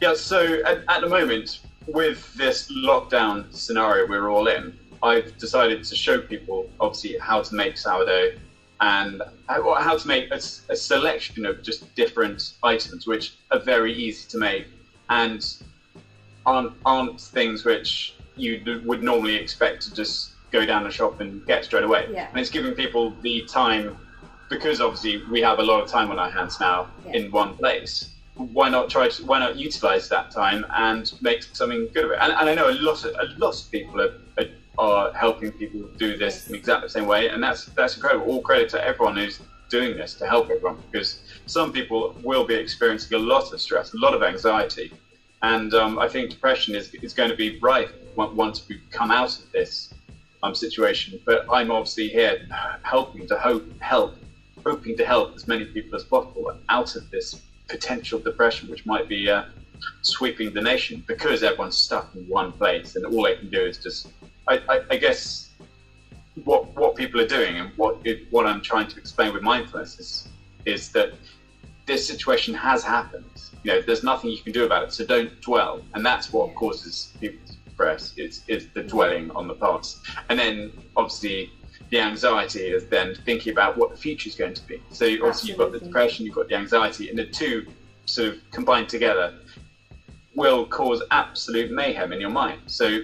Yeah, 0.00 0.14
so 0.14 0.60
at, 0.64 0.82
at 0.88 1.00
the 1.02 1.08
moment, 1.08 1.60
with 1.92 2.32
this 2.34 2.70
lockdown 2.70 3.52
scenario 3.54 4.08
we're 4.08 4.30
all 4.30 4.48
in, 4.48 4.76
I've 5.02 5.36
decided 5.38 5.82
to 5.84 5.96
show 5.96 6.20
people, 6.20 6.68
obviously, 6.78 7.18
how 7.18 7.42
to 7.42 7.54
make 7.54 7.76
sourdough 7.78 8.32
and 8.80 9.22
how, 9.48 9.96
to 9.96 10.08
make 10.08 10.30
a, 10.30 10.36
a, 10.36 10.76
selection 10.76 11.44
of 11.44 11.62
just 11.62 11.94
different 11.94 12.54
items, 12.62 13.06
which 13.06 13.34
are 13.50 13.58
very 13.58 13.92
easy 13.92 14.26
to 14.30 14.38
make 14.38 14.66
and 15.10 15.46
aren't, 16.46 16.72
aren't 16.86 17.20
things 17.20 17.64
which 17.64 18.14
you 18.36 18.82
would 18.86 19.02
normally 19.02 19.36
expect 19.36 19.82
to 19.82 19.94
just 19.94 20.32
go 20.50 20.64
down 20.64 20.84
the 20.84 20.90
shop 20.90 21.20
and 21.20 21.44
get 21.46 21.64
straight 21.64 21.84
away. 21.84 22.08
Yeah. 22.10 22.28
And 22.30 22.38
it's 22.38 22.50
giving 22.50 22.72
people 22.72 23.10
the 23.20 23.44
time, 23.44 23.98
because 24.48 24.80
obviously 24.80 25.22
we 25.30 25.42
have 25.42 25.58
a 25.58 25.62
lot 25.62 25.82
of 25.82 25.90
time 25.90 26.10
on 26.10 26.18
our 26.18 26.30
hands 26.30 26.58
now 26.58 26.88
yeah. 27.06 27.12
in 27.12 27.30
one 27.30 27.56
place 27.56 28.10
why 28.34 28.68
not 28.68 28.88
try 28.88 29.08
to 29.08 29.26
why 29.26 29.38
not 29.38 29.56
utilize 29.56 30.08
that 30.08 30.30
time 30.30 30.64
and 30.74 31.12
make 31.20 31.42
something 31.42 31.88
good 31.92 32.04
of 32.04 32.10
it? 32.12 32.18
And, 32.20 32.32
and 32.32 32.48
I 32.48 32.54
know 32.54 32.70
a 32.70 32.72
lot 32.72 33.04
of 33.04 33.14
a 33.14 33.38
lot 33.38 33.60
of 33.60 33.70
people 33.70 34.00
are, 34.00 34.14
are, 34.38 34.46
are, 34.78 35.12
helping 35.12 35.52
people 35.52 35.82
do 35.98 36.16
this 36.16 36.48
in 36.48 36.54
exactly 36.54 36.86
the 36.86 36.92
same 36.92 37.06
way, 37.06 37.28
and 37.28 37.42
that's 37.42 37.66
that's 37.66 37.96
incredible. 37.96 38.26
All 38.26 38.40
credit 38.40 38.68
to 38.70 38.84
everyone 38.84 39.16
who's 39.16 39.40
doing 39.68 39.96
this 39.96 40.14
to 40.14 40.26
help 40.26 40.50
everyone 40.50 40.78
because 40.90 41.22
some 41.46 41.72
people 41.72 42.14
will 42.24 42.44
be 42.44 42.54
experiencing 42.54 43.16
a 43.16 43.20
lot 43.20 43.52
of 43.52 43.60
stress, 43.60 43.94
a 43.94 43.98
lot 43.98 44.14
of 44.14 44.22
anxiety, 44.22 44.92
and 45.42 45.74
um, 45.74 45.98
I 45.98 46.08
think 46.08 46.30
depression 46.30 46.74
is 46.74 46.94
is 46.94 47.12
going 47.12 47.30
to 47.30 47.36
be 47.36 47.58
rife 47.58 47.92
once 48.16 48.68
we 48.68 48.80
come 48.90 49.10
out 49.10 49.38
of 49.38 49.50
this 49.52 49.92
um, 50.42 50.54
situation. 50.54 51.20
But 51.26 51.46
I'm 51.52 51.70
obviously 51.70 52.08
here 52.08 52.46
helping 52.82 53.26
to 53.28 53.38
hope 53.38 53.64
help, 53.80 54.14
hoping 54.64 54.96
to 54.96 55.04
help 55.04 55.34
as 55.34 55.46
many 55.48 55.64
people 55.64 55.96
as 55.96 56.04
possible 56.04 56.56
out 56.68 56.96
of 56.96 57.10
this 57.10 57.40
potential 57.70 58.18
depression, 58.18 58.68
which 58.70 58.84
might 58.84 59.08
be 59.08 59.30
uh, 59.30 59.44
sweeping 60.02 60.52
the 60.52 60.60
nation 60.60 61.04
because 61.06 61.42
everyone's 61.42 61.76
stuck 61.76 62.14
in 62.14 62.22
one 62.28 62.52
place 62.52 62.96
and 62.96 63.06
all 63.06 63.22
they 63.22 63.36
can 63.36 63.50
do 63.50 63.60
is 63.60 63.78
just. 63.78 64.08
I, 64.48 64.60
I, 64.68 64.80
I 64.90 64.96
guess 64.96 65.50
what 66.44 66.74
what 66.76 66.96
people 66.96 67.20
are 67.20 67.26
doing 67.26 67.56
and 67.58 67.70
what 67.76 67.98
it, 68.04 68.26
what 68.30 68.46
I'm 68.46 68.60
trying 68.60 68.88
to 68.88 68.98
explain 68.98 69.32
with 69.32 69.42
mindfulness 69.42 69.98
is 69.98 70.28
is 70.64 70.90
that 70.92 71.12
this 71.86 72.06
situation 72.06 72.54
has 72.54 72.82
happened. 72.84 73.24
You 73.62 73.72
know, 73.72 73.82
there's 73.82 74.02
nothing 74.02 74.30
you 74.30 74.38
can 74.38 74.52
do 74.52 74.64
about 74.64 74.84
it, 74.84 74.92
so 74.92 75.04
don't 75.04 75.40
dwell, 75.40 75.82
and 75.94 76.04
that's 76.04 76.32
what 76.32 76.54
causes 76.54 77.12
people 77.20 77.40
to 77.46 77.56
depress. 77.68 78.14
Is 78.16 78.42
is 78.48 78.68
the 78.74 78.82
dwelling 78.82 79.30
on 79.32 79.46
the 79.48 79.54
past, 79.54 80.00
and 80.28 80.38
then 80.38 80.72
obviously 80.96 81.52
the 81.90 82.00
anxiety 82.00 82.60
is 82.60 82.86
then 82.86 83.14
thinking 83.26 83.52
about 83.52 83.76
what 83.76 83.90
the 83.90 83.96
future 83.96 84.28
is 84.28 84.36
going 84.36 84.54
to 84.54 84.66
be. 84.66 84.80
So 84.90 85.04
obviously 85.06 85.28
Absolutely. 85.28 85.48
you've 85.48 85.58
got 85.58 85.72
the 85.72 85.84
depression, 85.86 86.26
you've 86.26 86.34
got 86.34 86.48
the 86.48 86.54
anxiety, 86.54 87.10
and 87.10 87.18
the 87.18 87.26
two 87.26 87.66
sort 88.06 88.28
of 88.28 88.50
combined 88.52 88.88
together 88.88 89.34
will 90.34 90.66
cause 90.66 91.02
absolute 91.10 91.70
mayhem 91.72 92.12
in 92.12 92.20
your 92.20 92.30
mind. 92.30 92.60
So 92.66 93.00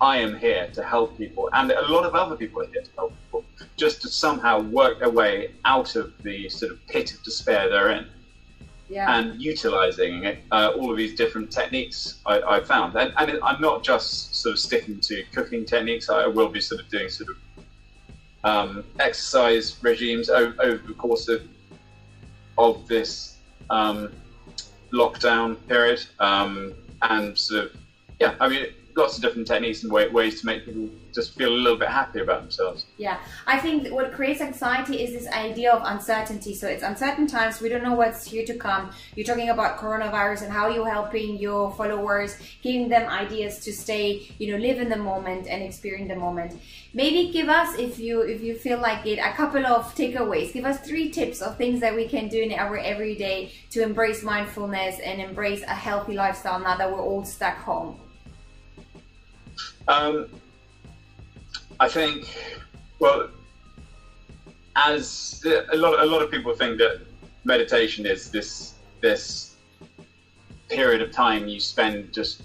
I 0.00 0.18
am 0.18 0.36
here 0.36 0.68
to 0.74 0.82
help 0.82 1.16
people, 1.16 1.48
and 1.54 1.70
a 1.70 1.90
lot 1.90 2.04
of 2.04 2.14
other 2.14 2.36
people 2.36 2.60
are 2.62 2.66
here 2.66 2.82
to 2.82 2.90
help 2.94 3.14
people, 3.24 3.44
just 3.76 4.02
to 4.02 4.08
somehow 4.08 4.60
work 4.60 4.98
their 4.98 5.10
way 5.10 5.52
out 5.64 5.96
of 5.96 6.12
the 6.22 6.48
sort 6.50 6.72
of 6.72 6.86
pit 6.86 7.14
of 7.14 7.22
despair 7.22 7.70
they're 7.70 7.92
in. 7.92 8.06
yeah. 8.88 9.18
and 9.18 9.42
utilizing 9.42 10.36
uh, 10.52 10.72
all 10.76 10.92
of 10.92 10.96
these 10.96 11.16
different 11.16 11.50
techniques 11.50 12.20
I, 12.24 12.40
I 12.40 12.60
found. 12.60 12.94
And, 12.94 13.12
and, 13.16 13.40
I'm 13.42 13.60
not 13.60 13.82
just 13.82 14.34
sort 14.36 14.52
of 14.52 14.58
sticking 14.60 15.00
to 15.00 15.24
cooking 15.32 15.64
techniques, 15.64 16.08
I 16.08 16.26
will 16.26 16.48
be 16.48 16.60
sort 16.60 16.80
of 16.82 16.88
doing 16.88 17.08
sort 17.08 17.30
of 17.30 17.36
um, 18.46 18.84
exercise 19.00 19.76
regimes 19.82 20.30
over, 20.30 20.78
the 20.86 20.94
course 20.94 21.28
of, 21.28 21.42
of 22.56 22.86
this 22.86 23.38
um, 23.70 24.12
lockdown 24.92 25.56
period. 25.66 26.04
Um, 26.20 26.72
and 27.02 27.36
sort 27.36 27.64
of, 27.64 27.76
yeah, 28.20 28.34
I 28.40 28.48
mean, 28.48 28.66
lots 28.96 29.16
of 29.16 29.22
different 29.22 29.46
techniques 29.46 29.84
and 29.84 29.92
ways 29.92 30.40
to 30.40 30.46
make 30.46 30.64
people 30.64 30.88
just 31.14 31.34
feel 31.34 31.50
a 31.50 31.60
little 31.64 31.78
bit 31.78 31.88
happier 31.88 32.22
about 32.22 32.40
themselves. 32.40 32.86
Yeah, 32.96 33.18
I 33.46 33.58
think 33.58 33.88
what 33.88 34.12
creates 34.12 34.40
anxiety 34.40 35.02
is 35.02 35.12
this 35.12 35.30
idea 35.32 35.72
of 35.72 35.82
uncertainty. 35.84 36.54
So 36.54 36.66
it's 36.66 36.82
uncertain 36.82 37.26
times. 37.26 37.60
We 37.60 37.68
don't 37.68 37.82
know 37.82 37.94
what's 37.94 38.24
here 38.24 38.44
to 38.46 38.54
come. 38.54 38.90
You're 39.14 39.26
talking 39.26 39.50
about 39.50 39.78
coronavirus 39.78 40.42
and 40.42 40.52
how 40.52 40.68
you're 40.68 40.88
helping 40.88 41.36
your 41.38 41.72
followers, 41.72 42.38
giving 42.62 42.88
them 42.88 43.08
ideas 43.08 43.58
to 43.60 43.72
stay, 43.72 44.30
you 44.38 44.52
know, 44.52 44.58
live 44.58 44.80
in 44.80 44.88
the 44.88 44.96
moment 44.96 45.46
and 45.46 45.62
experience 45.62 46.08
the 46.08 46.16
moment. 46.16 46.58
Maybe 46.94 47.30
give 47.30 47.50
us, 47.50 47.78
if 47.78 47.98
you 47.98 48.22
if 48.22 48.42
you 48.42 48.54
feel 48.54 48.78
like 48.78 49.04
it, 49.06 49.18
a 49.18 49.32
couple 49.32 49.66
of 49.66 49.94
takeaways. 49.94 50.54
Give 50.54 50.64
us 50.64 50.80
three 50.80 51.10
tips 51.10 51.42
of 51.42 51.58
things 51.58 51.80
that 51.80 51.94
we 51.94 52.08
can 52.08 52.28
do 52.28 52.40
in 52.40 52.52
our 52.52 52.78
everyday 52.78 53.52
to 53.70 53.82
embrace 53.82 54.22
mindfulness 54.22 54.98
and 55.00 55.20
embrace 55.20 55.62
a 55.62 55.74
healthy 55.74 56.14
lifestyle 56.14 56.60
now 56.60 56.76
that 56.76 56.90
we're 56.90 57.02
all 57.02 57.24
stuck 57.24 57.58
home. 57.58 58.00
Um, 59.88 60.26
I 61.78 61.88
think, 61.88 62.36
well, 62.98 63.28
as 64.74 65.42
a 65.44 65.76
lot, 65.76 66.00
a 66.00 66.04
lot 66.06 66.22
of 66.22 66.30
people 66.30 66.54
think 66.54 66.78
that 66.78 67.00
meditation 67.44 68.06
is 68.06 68.30
this 68.30 68.74
this 69.00 69.54
period 70.68 71.00
of 71.00 71.12
time 71.12 71.46
you 71.46 71.60
spend 71.60 72.12
just 72.12 72.42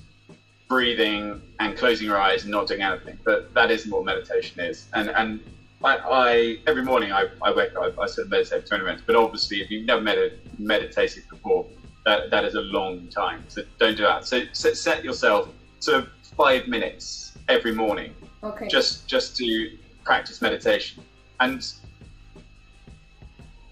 breathing 0.67 1.41
and 1.59 1.77
closing 1.77 2.07
your 2.07 2.17
eyes 2.17 2.43
and 2.43 2.51
not 2.51 2.67
doing 2.67 2.81
anything. 2.81 3.17
But 3.25 3.53
that 3.53 3.71
isn't 3.71 3.91
what 3.91 4.05
meditation 4.05 4.61
is. 4.61 4.87
And 4.93 5.09
and 5.09 5.39
I, 5.83 5.97
I 5.97 6.57
every 6.67 6.83
morning 6.83 7.11
I, 7.11 7.27
I 7.41 7.51
wake 7.53 7.75
up, 7.75 7.97
I, 7.97 8.03
I 8.03 8.05
sort 8.07 8.25
of 8.25 8.29
meditate 8.29 8.63
for 8.63 8.69
20 8.69 8.83
minutes. 8.83 9.03
But 9.05 9.15
obviously, 9.15 9.61
if 9.61 9.71
you've 9.71 9.85
never 9.85 10.01
med- 10.01 10.39
meditated 10.59 11.23
before, 11.29 11.65
that, 12.05 12.29
that 12.29 12.45
is 12.45 12.55
a 12.55 12.61
long 12.61 13.07
time. 13.07 13.43
So 13.47 13.63
don't 13.79 13.97
do 13.97 14.03
that. 14.03 14.25
So 14.25 14.43
set, 14.53 14.77
set 14.77 15.03
yourself 15.03 15.49
sort 15.79 16.03
of 16.03 16.09
five 16.37 16.67
minutes 16.67 17.30
every 17.51 17.73
morning. 17.73 18.13
Okay. 18.43 18.67
Just 18.67 19.07
just 19.07 19.35
to 19.37 19.77
practice 20.03 20.41
meditation, 20.41 21.03
and 21.39 21.61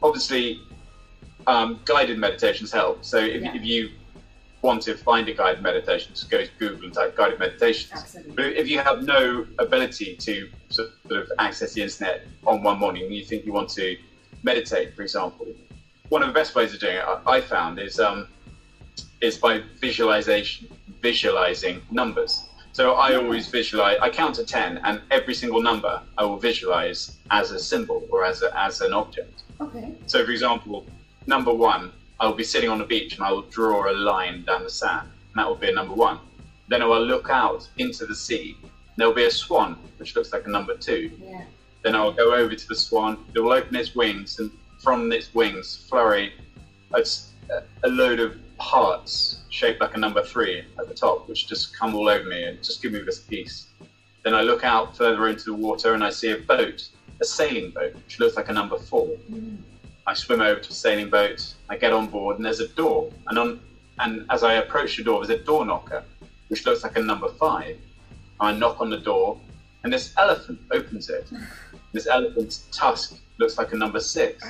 obviously, 0.03 0.61
um, 1.47 1.79
guided 1.85 2.17
meditations 2.19 2.71
help. 2.71 3.03
So 3.03 3.17
if, 3.17 3.41
yeah. 3.41 3.55
if 3.55 3.63
you 3.65 3.89
want 4.61 4.81
to 4.83 4.95
find 4.95 5.27
a 5.29 5.33
guided 5.33 5.63
meditation, 5.63 6.11
just 6.13 6.29
go 6.29 6.43
to 6.43 6.51
Google 6.59 6.85
and 6.85 6.93
type 6.93 7.15
guided 7.15 7.39
meditations. 7.39 7.91
Absolutely. 7.93 8.33
But 8.35 8.45
if 8.45 8.67
you 8.67 8.79
have 8.79 9.03
no 9.03 9.47
ability 9.57 10.17
to 10.17 10.49
sort 10.69 10.89
of 11.09 11.31
access 11.39 11.73
the 11.73 11.81
internet 11.81 12.27
on 12.45 12.61
one 12.61 12.77
morning, 12.77 13.03
and 13.05 13.15
you 13.15 13.23
think 13.23 13.45
you 13.45 13.53
want 13.53 13.69
to 13.69 13.97
meditate, 14.43 14.95
for 14.95 15.01
example, 15.01 15.47
one 16.09 16.21
of 16.21 16.27
the 16.27 16.33
best 16.33 16.55
ways 16.55 16.73
of 16.73 16.79
doing 16.79 16.97
it 16.97 17.05
I 17.25 17.41
found 17.41 17.79
is 17.79 17.99
um, 17.99 18.27
is 19.21 19.37
by 19.37 19.61
visualization, 19.79 20.67
visualizing 21.01 21.81
numbers. 21.91 22.45
So 22.71 22.93
I 22.93 23.15
always 23.15 23.47
visualize, 23.47 23.97
I 24.01 24.09
count 24.09 24.35
to 24.35 24.45
10, 24.45 24.79
and 24.83 25.01
every 25.11 25.33
single 25.33 25.61
number 25.61 26.01
I 26.17 26.23
will 26.23 26.37
visualize 26.37 27.17
as 27.31 27.51
a 27.51 27.59
symbol 27.59 28.07
or 28.11 28.25
as, 28.25 28.41
a, 28.41 28.57
as 28.57 28.81
an 28.81 28.93
object. 28.93 29.43
Okay. 29.59 29.93
So, 30.05 30.23
for 30.23 30.31
example, 30.31 30.85
number 31.27 31.53
one, 31.53 31.91
I 32.19 32.27
will 32.27 32.35
be 32.35 32.43
sitting 32.43 32.69
on 32.69 32.77
the 32.77 32.85
beach 32.85 33.15
and 33.15 33.23
I 33.23 33.31
will 33.31 33.43
draw 33.43 33.89
a 33.91 33.93
line 33.93 34.43
down 34.43 34.63
the 34.63 34.69
sand, 34.69 35.09
and 35.09 35.35
that 35.35 35.47
will 35.47 35.55
be 35.55 35.69
a 35.69 35.73
number 35.73 35.93
one. 35.93 36.19
Then 36.67 36.81
I 36.81 36.85
will 36.85 37.03
look 37.03 37.29
out 37.29 37.67
into 37.77 38.05
the 38.05 38.15
sea. 38.15 38.55
There 38.97 39.07
will 39.07 39.15
be 39.15 39.25
a 39.25 39.31
swan, 39.31 39.77
which 39.97 40.15
looks 40.15 40.31
like 40.31 40.45
a 40.45 40.49
number 40.49 40.75
two. 40.75 41.11
Yeah. 41.21 41.43
Then 41.81 41.95
I 41.95 42.03
will 42.03 42.11
go 42.11 42.33
over 42.33 42.55
to 42.55 42.67
the 42.67 42.75
swan, 42.75 43.25
it 43.33 43.39
will 43.39 43.53
open 43.53 43.75
its 43.75 43.95
wings, 43.95 44.39
and 44.39 44.51
from 44.79 45.11
its 45.11 45.33
wings 45.33 45.85
flurry 45.89 46.33
a, 46.93 47.03
a 47.83 47.89
load 47.89 48.19
of 48.19 48.37
hearts 48.59 49.41
shaped 49.49 49.81
like 49.81 49.95
a 49.95 49.99
number 49.99 50.23
three 50.23 50.63
at 50.77 50.87
the 50.87 50.93
top, 50.93 51.27
which 51.27 51.47
just 51.47 51.77
come 51.77 51.95
all 51.95 52.07
over 52.09 52.27
me 52.27 52.43
and 52.43 52.63
just 52.63 52.81
give 52.81 52.91
me 52.91 52.99
this 52.99 53.19
peace. 53.19 53.67
Then 54.23 54.33
I 54.33 54.41
look 54.41 54.63
out 54.63 54.95
further 54.95 55.27
into 55.27 55.45
the 55.45 55.53
water 55.53 55.93
and 55.93 56.03
I 56.03 56.09
see 56.09 56.31
a 56.31 56.37
boat, 56.37 56.89
a 57.21 57.25
sailing 57.25 57.71
boat, 57.71 57.95
which 57.95 58.19
looks 58.19 58.35
like 58.35 58.49
a 58.49 58.53
number 58.53 58.77
four. 58.77 59.07
Mm. 59.31 59.57
I 60.05 60.13
swim 60.13 60.41
over 60.41 60.59
to 60.59 60.69
the 60.69 60.75
sailing 60.75 61.09
boat, 61.09 61.53
I 61.69 61.77
get 61.77 61.93
on 61.93 62.07
board, 62.07 62.37
and 62.37 62.45
there's 62.45 62.59
a 62.59 62.67
door. 62.69 63.11
And 63.27 63.37
on 63.37 63.59
and 63.99 64.25
as 64.29 64.43
I 64.43 64.53
approach 64.55 64.97
the 64.97 65.03
door, 65.03 65.25
there's 65.25 65.39
a 65.39 65.43
door 65.43 65.65
knocker, 65.65 66.03
which 66.47 66.65
looks 66.65 66.83
like 66.83 66.97
a 66.97 67.01
number 67.01 67.27
five. 67.29 67.77
I 68.39 68.53
knock 68.53 68.79
on 68.79 68.89
the 68.89 68.97
door, 68.97 69.39
and 69.83 69.91
this 69.91 70.13
elephant 70.17 70.59
opens 70.71 71.09
it. 71.09 71.29
This 71.91 72.07
elephant's 72.07 72.65
tusk 72.71 73.17
looks 73.37 73.57
like 73.57 73.73
a 73.73 73.75
number 73.75 73.99
six. 73.99 74.43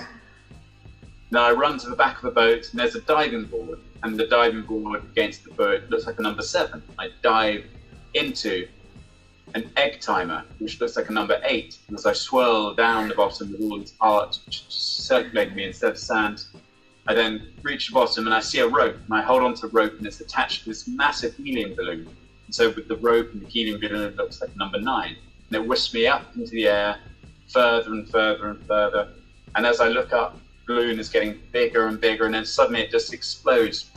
Now 1.32 1.44
I 1.44 1.52
run 1.52 1.78
to 1.80 1.90
the 1.90 1.96
back 1.96 2.18
of 2.18 2.22
the 2.22 2.32
boat, 2.32 2.70
and 2.70 2.80
there's 2.80 2.96
a 2.96 3.02
diving 3.02 3.46
board, 3.46 3.80
and 4.04 4.18
the 4.18 4.28
diving 4.28 4.64
board 4.64 5.04
against 5.04 5.44
the 5.44 5.52
boat 5.52 5.84
looks 5.90 6.06
like 6.06 6.20
a 6.20 6.22
number 6.22 6.42
seven. 6.42 6.82
I 6.98 7.10
dive 7.22 7.66
into 8.14 8.68
an 9.56 9.70
egg 9.78 10.00
timer, 10.00 10.44
which 10.60 10.80
looks 10.80 10.96
like 10.96 11.10
a 11.10 11.14
number 11.14 11.42
eight. 11.44 11.80
And 11.88 11.98
as 11.98 12.06
I 12.06 12.14
swirl 12.14 12.74
down 12.74 13.10
the 13.10 13.16
bottom 13.16 13.52
with 13.52 13.62
all 13.62 13.80
this 13.80 13.94
art 14.00 14.40
circulating 14.50 15.56
me 15.56 15.66
instead 15.66 15.92
of 15.92 15.98
sand, 15.98 16.46
I 17.08 17.14
then 17.14 17.52
reach 17.64 17.88
the 17.88 17.94
bottom 17.94 18.26
and 18.28 18.34
I 18.34 18.40
see 18.40 18.60
a 18.60 18.68
rope, 18.68 18.96
and 18.96 19.14
I 19.14 19.22
hold 19.22 19.42
onto 19.42 19.62
the 19.62 19.70
rope, 19.70 19.94
and 19.98 20.06
it's 20.06 20.22
attached 20.22 20.64
to 20.64 20.70
this 20.70 20.88
massive 20.88 21.36
helium 21.36 21.74
balloon. 21.76 22.08
And 22.46 22.56
so 22.56 22.70
with 22.70 22.88
the 22.88 22.98
rope 22.98 23.32
and 23.34 23.42
the 23.42 23.48
helium 23.48 23.82
balloon, 23.82 24.02
it 24.02 24.16
looks 24.16 24.42
like 24.42 24.56
number 24.56 24.80
nine. 24.80 25.16
And 25.48 25.56
it 25.64 25.68
whisks 25.68 25.94
me 25.94 26.06
up 26.06 26.36
into 26.36 26.52
the 26.52 26.68
air, 26.68 27.00
further 27.48 27.92
and 27.94 28.08
further 28.10 28.50
and 28.50 28.64
further. 28.68 29.10
And 29.56 29.66
as 29.66 29.82
I 29.82 29.88
look 29.88 30.14
up, 30.14 30.38
balloon 30.70 31.00
is 31.00 31.10
getting 31.10 31.40
bigger 31.52 31.88
and 31.88 32.00
bigger, 32.00 32.26
and 32.26 32.34
then 32.34 32.46
suddenly 32.46 32.82
it 32.82 32.92
just 32.92 33.12
explodes. 33.12 33.90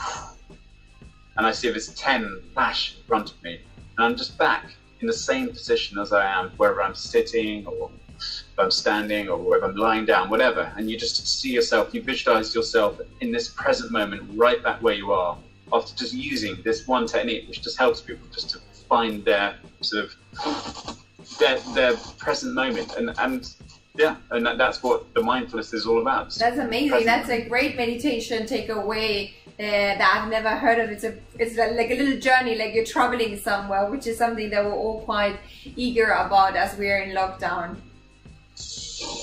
And 1.37 1.47
I 1.47 1.53
see 1.53 1.71
this 1.71 1.93
10 1.95 2.43
flash 2.55 2.97
in 2.97 3.05
front 3.05 3.31
of 3.33 3.43
me, 3.43 3.61
and 3.99 4.07
I'm 4.07 4.17
just 4.17 4.39
back 4.39 4.73
in 5.01 5.07
the 5.07 5.13
same 5.13 5.49
position 5.49 5.99
as 5.99 6.13
I 6.15 6.25
am, 6.27 6.51
whether 6.57 6.83
I'm 6.83 6.95
sitting 6.95 7.67
or 7.67 7.91
if 8.19 8.59
I'm 8.59 8.71
standing 8.71 9.29
or 9.29 9.37
whether 9.37 9.67
I'm 9.67 9.77
lying 9.77 10.07
down, 10.07 10.31
whatever. 10.31 10.73
And 10.77 10.91
you 10.91 10.97
just 10.97 11.41
see 11.41 11.51
yourself, 11.51 11.93
you 11.93 12.03
visualize 12.03 12.55
yourself 12.55 13.01
in 13.21 13.31
this 13.33 13.49
present 13.51 13.93
moment, 13.93 14.23
right 14.35 14.63
back 14.63 14.83
where 14.83 14.95
you 14.95 15.13
are, 15.13 15.37
after 15.75 15.95
just 15.95 16.15
using 16.15 16.57
this 16.63 16.87
one 16.87 17.07
technique, 17.07 17.49
which 17.49 17.61
just 17.61 17.79
helps 17.79 18.01
people 18.01 18.27
just 18.33 18.49
to 18.51 18.59
find 18.89 19.25
their 19.27 19.57
sort 19.83 20.05
of 20.05 20.99
their, 21.39 21.59
their 21.75 21.97
present 22.17 22.55
moment. 22.55 22.95
And, 22.97 23.11
and 23.19 23.55
yeah, 23.95 24.17
and 24.31 24.47
that, 24.47 24.57
that's 24.57 24.83
what 24.83 25.13
the 25.13 25.23
mindfulness 25.23 25.75
is 25.75 25.87
all 25.87 26.01
about. 26.01 26.35
That's 26.35 26.59
amazing. 26.59 26.91
Present. 26.91 27.07
That's 27.07 27.29
a 27.29 27.47
great 27.47 27.77
meditation 27.77 28.45
takeaway 28.45 29.33
uh, 29.47 29.53
that 29.59 30.21
I've 30.23 30.31
never 30.31 30.49
heard 30.51 30.79
of. 30.79 30.91
It's 30.91 31.05
a 31.05 31.15
it's 31.39 31.57
like 31.57 31.91
a 31.91 31.97
little 31.97 32.19
journey, 32.19 32.57
like 32.57 32.73
you're 32.73 32.87
traveling 32.87 33.37
somewhere, 33.37 33.91
which 33.91 34.07
is 34.07 34.17
something 34.17 34.49
that 34.49 34.65
we're 34.65 34.73
all 34.73 35.03
quite 35.03 35.39
eager 35.77 36.11
about 36.11 36.57
as 36.57 36.77
we're 36.79 37.03
in 37.03 37.15
lockdown. 37.15 37.77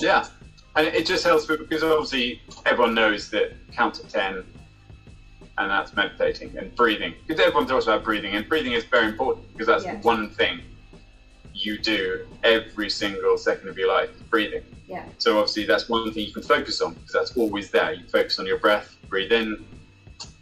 Yeah, 0.00 0.26
and 0.76 0.86
it 0.86 1.04
just 1.04 1.24
helps 1.24 1.46
because 1.46 1.82
obviously 1.82 2.40
everyone 2.64 2.94
knows 2.94 3.28
that 3.30 3.54
count 3.72 3.94
to 3.94 4.06
ten, 4.06 4.44
and 5.58 5.70
that's 5.70 5.96
meditating 5.96 6.56
and 6.56 6.72
breathing. 6.76 7.14
Because 7.26 7.44
everyone 7.44 7.66
talks 7.66 7.86
about 7.86 8.04
breathing, 8.04 8.36
and 8.36 8.48
breathing 8.48 8.74
is 8.74 8.84
very 8.84 9.08
important 9.08 9.50
because 9.52 9.66
that's 9.66 9.84
yes. 9.84 10.04
one 10.04 10.30
thing 10.30 10.60
you 11.64 11.78
do 11.78 12.26
every 12.42 12.90
single 12.90 13.36
second 13.38 13.68
of 13.68 13.78
your 13.78 13.88
life 13.88 14.10
breathing. 14.28 14.62
Yeah. 14.88 15.04
So 15.18 15.38
obviously 15.38 15.64
that's 15.64 15.88
one 15.88 16.12
thing 16.12 16.26
you 16.26 16.32
can 16.32 16.42
focus 16.42 16.80
on 16.80 16.94
because 16.94 17.12
that's 17.12 17.36
always 17.36 17.70
there. 17.70 17.92
You 17.92 18.04
focus 18.08 18.38
on 18.38 18.46
your 18.46 18.58
breath, 18.58 18.96
breathe 19.08 19.32
in. 19.32 19.64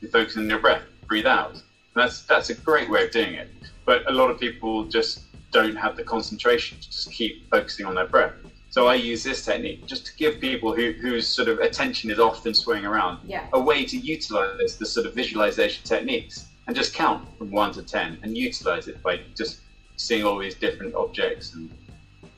You 0.01 0.09
focus 0.09 0.37
on 0.37 0.49
your 0.49 0.61
breath, 0.61 0.83
breathe 1.07 1.27
out. 1.27 1.53
And 1.53 1.63
that's 1.95 2.23
that's 2.23 2.51
a 2.51 2.55
great 2.55 2.89
way 2.89 3.05
of 3.05 3.11
doing 3.11 3.35
it. 3.35 3.49
But 3.85 4.09
a 4.11 4.13
lot 4.13 4.31
of 4.31 4.39
people 4.39 4.85
just 4.85 5.23
don't 5.51 5.77
have 5.77 5.97
the 5.97 6.05
concentration 6.05 6.79
to 6.79 6.91
just 6.91 7.13
keep 7.13 7.49
focusing 7.51 7.87
on 7.87 7.95
their 7.95 8.07
breath. 8.07 8.35
So 8.71 8.87
I 8.87 8.95
use 8.95 9.25
this 9.25 9.45
technique 9.45 9.87
just 9.87 10.07
to 10.07 10.17
give 10.17 10.41
people 10.41 10.75
who, 10.75 10.93
whose 10.93 11.27
sort 11.27 11.49
of 11.49 11.59
attention 11.59 12.11
is 12.11 12.19
often 12.19 12.53
swaying 12.53 12.85
around 12.85 13.19
yeah. 13.27 13.47
a 13.55 13.61
way 13.61 13.85
to 13.87 13.97
utilize 13.97 14.77
the 14.77 14.85
sort 14.85 15.07
of 15.07 15.15
visualization 15.15 15.83
techniques 15.85 16.49
and 16.67 16.77
just 16.77 16.93
count 16.95 17.27
from 17.39 17.51
one 17.51 17.73
to 17.73 17.83
ten 17.83 18.19
and 18.23 18.37
utilize 18.37 18.87
it 18.87 19.03
by 19.03 19.21
just 19.35 19.61
seeing 19.99 20.25
all 20.25 20.39
these 20.39 20.55
different 20.55 20.95
objects 20.95 21.55
and 21.55 21.69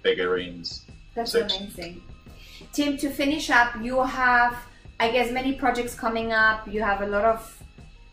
figurines. 0.02 0.86
That's 1.14 1.32
so 1.32 1.42
amazing. 1.42 2.02
Tim, 2.72 2.96
to 2.96 3.10
finish 3.10 3.50
up, 3.50 3.76
you 3.80 4.02
have, 4.02 4.56
I 4.98 5.10
guess, 5.10 5.30
many 5.30 5.52
projects 5.54 5.94
coming 5.94 6.32
up. 6.32 6.66
You 6.66 6.82
have 6.82 7.02
a 7.02 7.06
lot 7.06 7.24
of 7.24 7.56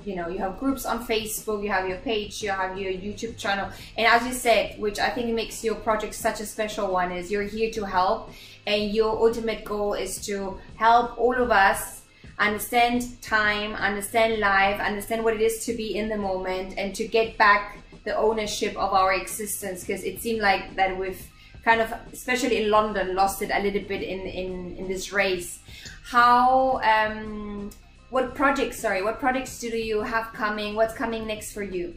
you 0.06 0.16
know 0.16 0.28
you 0.30 0.38
have 0.38 0.60
groups 0.60 0.86
on 0.86 1.04
facebook 1.06 1.64
you 1.64 1.70
have 1.70 1.88
your 1.88 1.98
page 1.98 2.44
you 2.44 2.52
have 2.52 2.78
your 2.78 2.94
youtube 2.94 3.36
channel 3.36 3.68
and 3.98 4.06
as 4.06 4.26
you 4.28 4.32
said 4.32 4.80
which 4.80 5.00
i 5.00 5.10
think 5.10 5.34
makes 5.34 5.64
your 5.64 5.74
project 5.74 6.14
such 6.14 6.40
a 6.40 6.46
special 6.46 6.94
one 6.94 7.12
is 7.12 7.32
you're 7.32 7.42
here 7.42 7.72
to 7.72 7.84
help 7.84 8.30
and 8.68 8.94
your 8.94 9.18
ultimate 9.18 9.66
goal 9.66 9.96
is 9.96 10.24
to 10.24 10.56
help 10.76 11.18
all 11.18 11.36
of 11.36 11.50
us 11.50 12.04
understand 12.40 13.22
time, 13.22 13.74
understand 13.76 14.40
life, 14.40 14.80
understand 14.80 15.24
what 15.24 15.34
it 15.34 15.42
is 15.42 15.66
to 15.66 15.74
be 15.74 15.98
in 15.98 16.10
the 16.10 16.18
moment, 16.18 16.76
and 16.78 16.94
to 16.96 17.08
get 17.08 17.38
back 17.38 17.78
the 18.08 18.16
ownership 18.16 18.74
of 18.78 18.94
our 18.94 19.14
existence. 19.14 19.78
Because 19.84 20.04
it 20.04 20.22
seemed 20.22 20.42
like 20.42 20.76
that 20.76 20.98
we've 20.98 21.22
kind 21.64 21.82
of, 21.82 21.94
especially 22.12 22.64
in 22.64 22.72
London, 22.72 23.16
lost 23.16 23.42
it 23.42 23.52
a 23.54 23.60
little 23.60 23.86
bit 23.94 24.02
in 24.02 24.22
in, 24.22 24.52
in 24.80 24.88
this 24.88 25.14
race. 25.14 25.60
How? 26.04 26.80
Um, 26.94 27.70
what 28.10 28.34
projects? 28.34 28.80
Sorry, 28.80 29.02
what 29.04 29.20
projects 29.20 29.60
do 29.60 29.68
you 29.68 30.02
have 30.02 30.32
coming? 30.34 30.76
What's 30.76 30.94
coming 30.94 31.28
next 31.28 31.52
for 31.52 31.64
you? 31.64 31.94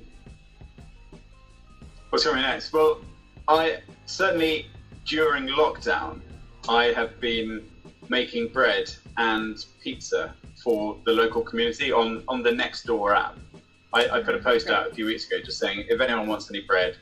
What's 2.10 2.24
coming 2.24 2.42
next? 2.42 2.72
Well, 2.72 3.00
I 3.46 3.78
certainly 4.06 4.66
during 5.06 5.48
lockdown, 5.48 6.20
I 6.68 6.84
have 6.98 7.20
been 7.20 7.62
making 8.08 8.48
bread 8.48 8.86
and 9.16 9.64
pizza 9.82 10.34
for 10.62 10.96
the 11.04 11.12
local 11.12 11.42
community 11.42 11.92
on, 11.92 12.22
on 12.28 12.42
the 12.42 12.50
Nextdoor 12.50 13.16
app. 13.16 13.38
I, 13.92 14.08
I 14.08 14.22
put 14.22 14.34
a 14.34 14.38
post 14.38 14.68
out 14.68 14.86
a 14.86 14.94
few 14.94 15.06
weeks 15.06 15.26
ago 15.26 15.40
just 15.44 15.58
saying 15.58 15.84
if 15.88 16.00
anyone 16.00 16.28
wants 16.28 16.50
any 16.50 16.60
bread 16.60 16.96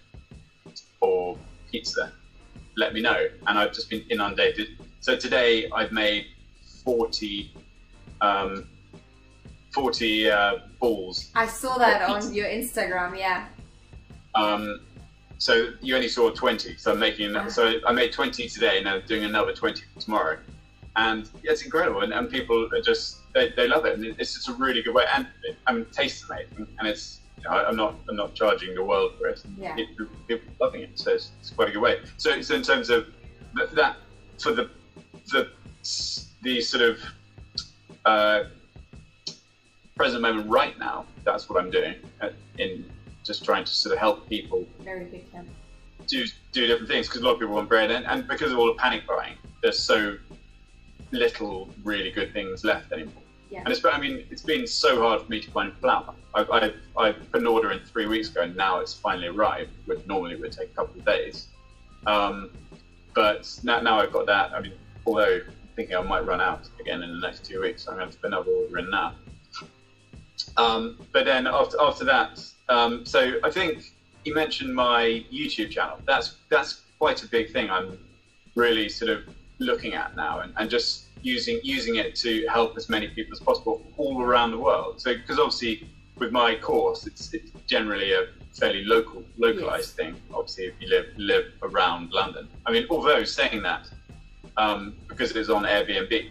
or 1.00 1.36
pizza, 1.70 2.12
let 2.76 2.94
me 2.94 3.00
know. 3.00 3.26
And 3.46 3.58
I've 3.58 3.72
just 3.72 3.90
been 3.90 4.04
inundated. 4.08 4.68
So 5.00 5.16
today 5.16 5.70
I've 5.70 5.92
made 5.92 6.26
40, 6.84 7.52
um, 8.20 8.68
40 9.72 10.30
uh, 10.30 10.54
balls. 10.80 11.30
I 11.34 11.46
saw 11.46 11.76
that 11.78 12.08
on 12.08 12.32
your 12.32 12.46
Instagram, 12.46 13.18
yeah. 13.18 13.48
Um, 14.34 14.80
so 15.36 15.72
you 15.80 15.94
only 15.94 16.08
saw 16.08 16.30
20. 16.30 16.76
So 16.76 16.92
I'm 16.92 16.98
making, 16.98 17.36
so 17.50 17.74
I 17.86 17.92
made 17.92 18.12
20 18.12 18.48
today 18.48 18.78
and 18.78 18.88
I'm 18.88 19.02
doing 19.06 19.24
another 19.24 19.52
20 19.52 19.82
tomorrow. 20.00 20.38
And 20.96 21.28
yeah, 21.42 21.52
it's 21.52 21.62
incredible. 21.62 22.00
And, 22.00 22.12
and 22.12 22.30
people 22.30 22.68
are 22.74 22.80
just, 22.80 23.17
they, 23.34 23.50
they 23.56 23.68
love 23.68 23.84
it. 23.84 23.94
And 23.94 24.04
it's 24.04 24.34
just 24.34 24.48
a 24.48 24.52
really 24.54 24.82
good 24.82 24.94
way. 24.94 25.04
And 25.14 25.26
I 25.66 25.72
mean, 25.72 25.82
it 25.82 25.92
tastes 25.92 26.28
amazing. 26.28 26.66
And 26.78 26.88
it's, 26.88 27.20
you 27.36 27.44
know, 27.44 27.50
I'm 27.50 27.76
not, 27.76 27.94
I'm 28.08 28.16
not 28.16 28.34
charging 28.34 28.74
the 28.74 28.82
world 28.82 29.12
for 29.18 29.28
it. 29.28 29.42
Yeah. 29.58 29.74
People, 29.74 30.06
people 30.26 30.48
are 30.60 30.66
loving 30.66 30.82
it. 30.82 30.98
So 30.98 31.12
it's, 31.12 31.32
it's, 31.40 31.50
quite 31.50 31.68
a 31.68 31.72
good 31.72 31.82
way. 31.82 32.00
So, 32.16 32.40
so 32.42 32.54
in 32.54 32.62
terms 32.62 32.90
of 32.90 33.06
that, 33.74 33.96
for 34.38 34.52
the, 34.52 34.70
the, 35.32 35.50
the 36.42 36.60
sort 36.60 36.82
of, 36.82 37.00
uh, 38.04 38.44
present 39.98 40.22
moment 40.22 40.48
right 40.48 40.78
now, 40.78 41.04
that's 41.24 41.48
what 41.48 41.62
I'm 41.62 41.70
doing 41.70 41.96
uh, 42.20 42.30
in 42.58 42.88
just 43.24 43.44
trying 43.44 43.64
to 43.64 43.70
sort 43.70 43.92
of 43.92 43.98
help 43.98 44.28
people 44.28 44.64
very 44.80 45.24
do 46.06 46.24
do 46.52 46.66
different 46.66 46.88
things 46.88 47.06
because 47.06 47.20
a 47.20 47.24
lot 47.24 47.34
of 47.34 47.40
people 47.40 47.54
want 47.54 47.68
bread 47.68 47.90
and, 47.90 48.06
and 48.06 48.26
because 48.26 48.50
of 48.50 48.58
all 48.58 48.66
the 48.66 48.74
panic 48.74 49.06
buying, 49.06 49.34
there's 49.62 49.78
so 49.78 50.16
little 51.10 51.68
really 51.84 52.10
good 52.10 52.32
things 52.32 52.64
left 52.64 52.92
anymore. 52.92 53.22
Yeah. 53.50 53.60
And 53.60 53.68
it's 53.68 53.84
I 53.84 53.98
mean 53.98 54.26
it's 54.30 54.42
been 54.42 54.66
so 54.66 55.00
hard 55.00 55.22
for 55.22 55.30
me 55.30 55.40
to 55.40 55.50
find 55.50 55.72
flour. 55.74 56.14
I've, 56.34 56.50
I've, 56.50 56.74
I 56.96 57.12
put 57.12 57.40
an 57.40 57.46
order 57.46 57.72
in 57.72 57.80
three 57.80 58.06
weeks 58.06 58.28
ago 58.30 58.42
and 58.42 58.54
now 58.56 58.80
it's 58.80 58.94
finally 58.94 59.28
arrived. 59.28 59.70
Which 59.86 60.06
normally 60.06 60.36
would 60.36 60.52
take 60.52 60.70
a 60.70 60.74
couple 60.74 61.00
of 61.00 61.06
days. 61.06 61.48
Um, 62.06 62.50
but 63.14 63.58
now, 63.64 63.80
now 63.80 64.00
I've 64.00 64.12
got 64.12 64.26
that. 64.26 64.52
I 64.52 64.60
mean, 64.60 64.74
although 65.06 65.40
I'm 65.46 65.74
thinking 65.74 65.96
I 65.96 66.02
might 66.02 66.26
run 66.26 66.40
out 66.40 66.68
again 66.78 67.02
in 67.02 67.10
the 67.20 67.26
next 67.26 67.44
two 67.44 67.60
weeks, 67.60 67.88
I'm 67.88 67.96
going 67.96 68.10
to 68.10 68.16
put 68.16 68.26
another 68.26 68.50
order 68.50 68.78
in 68.78 68.90
now. 68.90 69.14
Um, 70.56 70.98
but 71.12 71.24
then 71.24 71.46
after 71.46 71.76
after 71.80 72.04
that, 72.04 72.40
um, 72.68 73.04
so 73.04 73.40
I 73.42 73.50
think 73.50 73.92
you 74.24 74.34
mentioned 74.34 74.74
my 74.74 75.24
YouTube 75.32 75.70
channel. 75.70 75.98
That's 76.06 76.36
that's 76.48 76.82
quite 76.98 77.22
a 77.22 77.28
big 77.28 77.52
thing. 77.52 77.70
I'm 77.70 77.98
really 78.54 78.88
sort 78.88 79.10
of 79.10 79.24
looking 79.58 79.94
at 79.94 80.16
now 80.16 80.40
and, 80.40 80.52
and 80.56 80.70
just 80.70 81.06
using 81.22 81.60
using 81.62 81.96
it 81.96 82.14
to 82.14 82.46
help 82.46 82.76
as 82.76 82.88
many 82.88 83.08
people 83.08 83.32
as 83.32 83.40
possible 83.40 83.82
all 83.96 84.22
around 84.22 84.50
the 84.50 84.58
world. 84.58 85.00
So 85.00 85.14
because 85.14 85.38
obviously 85.38 85.88
with 86.18 86.32
my 86.32 86.56
course, 86.56 87.06
it's, 87.06 87.32
it's 87.32 87.50
generally 87.66 88.12
a 88.12 88.26
fairly 88.52 88.84
local 88.84 89.24
localized 89.36 89.94
yes. 89.98 90.06
thing. 90.06 90.16
Obviously, 90.34 90.64
if 90.64 90.74
you 90.80 90.88
live 90.88 91.06
live 91.16 91.46
around 91.62 92.12
London. 92.12 92.48
I 92.66 92.72
mean, 92.72 92.86
although 92.90 93.24
saying 93.24 93.62
that, 93.62 93.88
um, 94.56 94.94
because 95.08 95.30
it 95.30 95.36
is 95.36 95.50
on 95.50 95.64
Airbnb, 95.64 96.30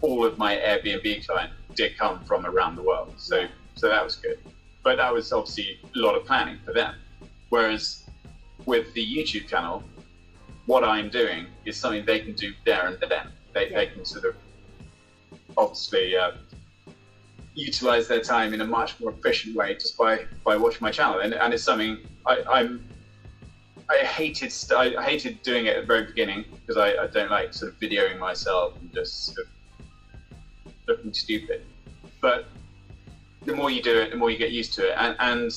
all 0.00 0.24
of 0.24 0.38
my 0.38 0.56
Airbnb 0.56 1.26
clients 1.26 1.54
did 1.74 1.96
come 1.96 2.20
from 2.24 2.46
around 2.46 2.76
the 2.76 2.82
world. 2.82 3.14
So 3.16 3.46
so 3.76 3.88
that 3.88 4.04
was 4.04 4.16
good. 4.16 4.38
But 4.82 4.96
that 4.96 5.12
was 5.12 5.32
obviously 5.32 5.78
a 5.94 5.98
lot 5.98 6.16
of 6.16 6.24
planning 6.24 6.58
for 6.64 6.72
them. 6.72 6.94
Whereas 7.50 8.04
with 8.66 8.92
the 8.94 9.04
YouTube 9.04 9.48
channel, 9.48 9.82
what 10.70 10.84
I'm 10.84 11.08
doing 11.08 11.46
is 11.64 11.76
something 11.76 12.06
they 12.06 12.20
can 12.20 12.34
do 12.34 12.52
there 12.64 12.86
and 12.86 12.96
then. 13.00 13.26
They, 13.52 13.70
yeah. 13.70 13.78
they 13.78 13.86
can 13.88 14.04
sort 14.04 14.24
of 14.24 14.36
obviously 15.56 16.16
uh, 16.16 16.30
utilize 17.54 18.06
their 18.06 18.20
time 18.20 18.54
in 18.54 18.60
a 18.60 18.64
much 18.64 19.00
more 19.00 19.10
efficient 19.10 19.56
way 19.56 19.74
just 19.74 19.98
by, 19.98 20.26
by 20.44 20.56
watching 20.56 20.82
my 20.82 20.92
channel. 20.92 21.18
And, 21.18 21.34
and 21.34 21.52
it's 21.52 21.64
something 21.64 21.98
I, 22.24 22.44
I'm 22.48 22.84
I 23.90 24.04
hated 24.04 24.52
st- 24.52 24.96
I 24.96 25.02
hated 25.02 25.42
doing 25.42 25.66
it 25.66 25.76
at 25.76 25.80
the 25.80 25.86
very 25.86 26.04
beginning 26.06 26.44
because 26.52 26.76
I, 26.76 27.02
I, 27.02 27.06
don't 27.08 27.28
like 27.28 27.52
sort 27.52 27.72
of 27.72 27.80
videoing 27.80 28.20
myself 28.20 28.76
and 28.80 28.94
just 28.94 29.26
sort 29.26 29.38
of 29.38 30.72
looking 30.86 31.12
stupid. 31.12 31.66
But 32.20 32.46
the 33.44 33.52
more 33.52 33.68
you 33.68 33.82
do 33.82 33.98
it, 33.98 34.12
the 34.12 34.16
more 34.16 34.30
you 34.30 34.38
get 34.38 34.52
used 34.52 34.74
to 34.74 34.90
it, 34.90 34.94
and 34.96 35.16
and, 35.18 35.50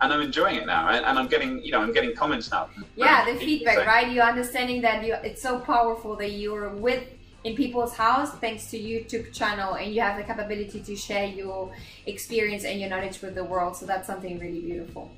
and 0.00 0.12
I'm 0.12 0.20
enjoying 0.20 0.56
it 0.56 0.66
now, 0.66 0.88
and, 0.88 1.04
and 1.04 1.18
I'm 1.18 1.28
getting 1.28 1.62
you 1.62 1.72
know 1.72 1.80
I'm 1.80 1.92
getting 1.92 2.14
comments 2.14 2.50
now. 2.50 2.68
Yeah, 2.96 3.24
the 3.30 3.38
feedback, 3.38 3.76
saying, 3.76 3.88
right? 3.88 4.08
You 4.08 4.20
understanding 4.20 4.80
that 4.82 5.04
you 5.04 5.14
it's 5.22 5.42
so 5.42 5.60
powerful 5.60 6.16
that 6.16 6.32
you're 6.32 6.68
with 6.70 7.04
in 7.44 7.54
people's 7.54 7.94
house 7.94 8.32
thanks 8.38 8.70
to 8.70 8.78
YouTube 8.78 9.32
channel, 9.32 9.74
and 9.74 9.94
you 9.94 10.00
have 10.00 10.16
the 10.16 10.24
capability 10.24 10.80
to 10.80 10.96
share 10.96 11.26
your 11.26 11.72
experience 12.06 12.64
and 12.64 12.80
your 12.80 12.90
knowledge 12.90 13.20
with 13.22 13.34
the 13.34 13.44
world. 13.44 13.76
So 13.76 13.86
that's 13.86 14.06
something 14.06 14.38
really 14.38 14.60
beautiful. 14.60 15.10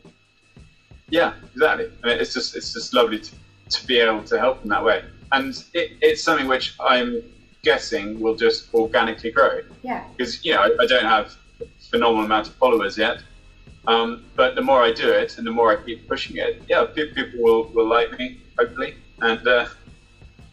Yeah, 1.09 1.35
exactly. 1.53 1.91
I 2.05 2.07
mean, 2.07 2.19
it's 2.19 2.35
just 2.35 2.57
it's 2.57 2.73
just 2.73 2.95
lovely 2.95 3.21
to, 3.21 3.31
to 3.71 3.87
be 3.87 3.99
able 3.99 4.25
to 4.25 4.39
help 4.39 4.63
in 4.63 4.69
that 4.71 4.85
way, 4.85 5.05
and 5.33 5.55
it, 5.75 5.93
it's 6.01 6.23
something 6.23 6.47
which 6.47 6.75
I'm 6.81 7.23
guessing 7.63 8.21
will 8.21 8.37
just 8.37 8.73
organically 8.75 9.31
grow. 9.31 9.61
Yeah. 9.83 10.05
Because 10.17 10.45
you 10.45 10.55
know 10.55 10.61
I, 10.61 10.77
I 10.81 10.87
don't 10.87 11.05
have 11.05 11.35
phenomenal 11.91 12.25
amount 12.25 12.49
of 12.49 12.55
followers 12.55 12.97
yet. 12.97 13.23
Um, 13.87 14.25
but 14.37 14.55
the 14.55 14.63
more 14.63 14.83
I 14.83 14.93
do 14.93 15.11
it 15.11 15.39
and 15.39 15.47
the 15.47 15.51
more 15.51 15.73
I 15.73 15.83
keep 15.83 16.07
pushing 16.07 16.37
it, 16.37 16.63
yeah, 16.69 16.85
people 16.85 17.25
will, 17.39 17.65
will 17.69 17.89
like 17.89 18.19
me, 18.19 18.39
hopefully. 18.59 18.95
And 19.21 19.47
uh, 19.47 19.67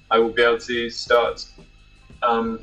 I 0.09 0.19
will 0.19 0.29
be 0.29 0.41
able 0.41 0.59
to 0.59 0.89
start 0.89 1.45
um, 2.23 2.59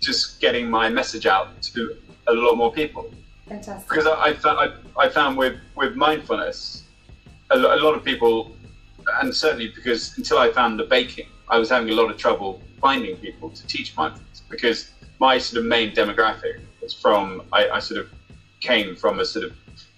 just 0.00 0.40
getting 0.40 0.68
my 0.68 0.88
message 0.88 1.26
out 1.26 1.60
to 1.62 1.96
a 2.28 2.32
lot 2.32 2.56
more 2.56 2.72
people. 2.72 3.10
Fantastic. 3.48 3.88
Because 3.88 4.06
I, 4.06 4.22
I, 4.22 4.34
found, 4.34 4.58
I, 4.96 5.04
I 5.04 5.08
found 5.08 5.36
with, 5.36 5.58
with 5.76 5.94
mindfulness, 5.96 6.84
a, 7.50 7.56
a 7.56 7.80
lot 7.80 7.94
of 7.94 8.04
people, 8.04 8.54
and 9.20 9.34
certainly 9.34 9.68
because 9.68 10.16
until 10.16 10.38
I 10.38 10.50
found 10.50 10.78
the 10.78 10.84
baking, 10.84 11.28
I 11.48 11.58
was 11.58 11.70
having 11.70 11.90
a 11.90 11.94
lot 11.94 12.10
of 12.10 12.16
trouble 12.16 12.62
finding 12.80 13.16
people 13.16 13.50
to 13.50 13.66
teach 13.66 13.96
mindfulness 13.96 14.42
because 14.48 14.90
my 15.20 15.38
sort 15.38 15.62
of 15.62 15.68
main 15.68 15.94
demographic 15.94 16.60
was 16.80 16.92
from 16.94 17.42
I, 17.52 17.68
I 17.68 17.78
sort 17.78 18.00
of 18.00 18.10
came 18.64 18.96
from 18.96 19.20
a 19.20 19.24
sort 19.24 19.44
of 19.44 19.52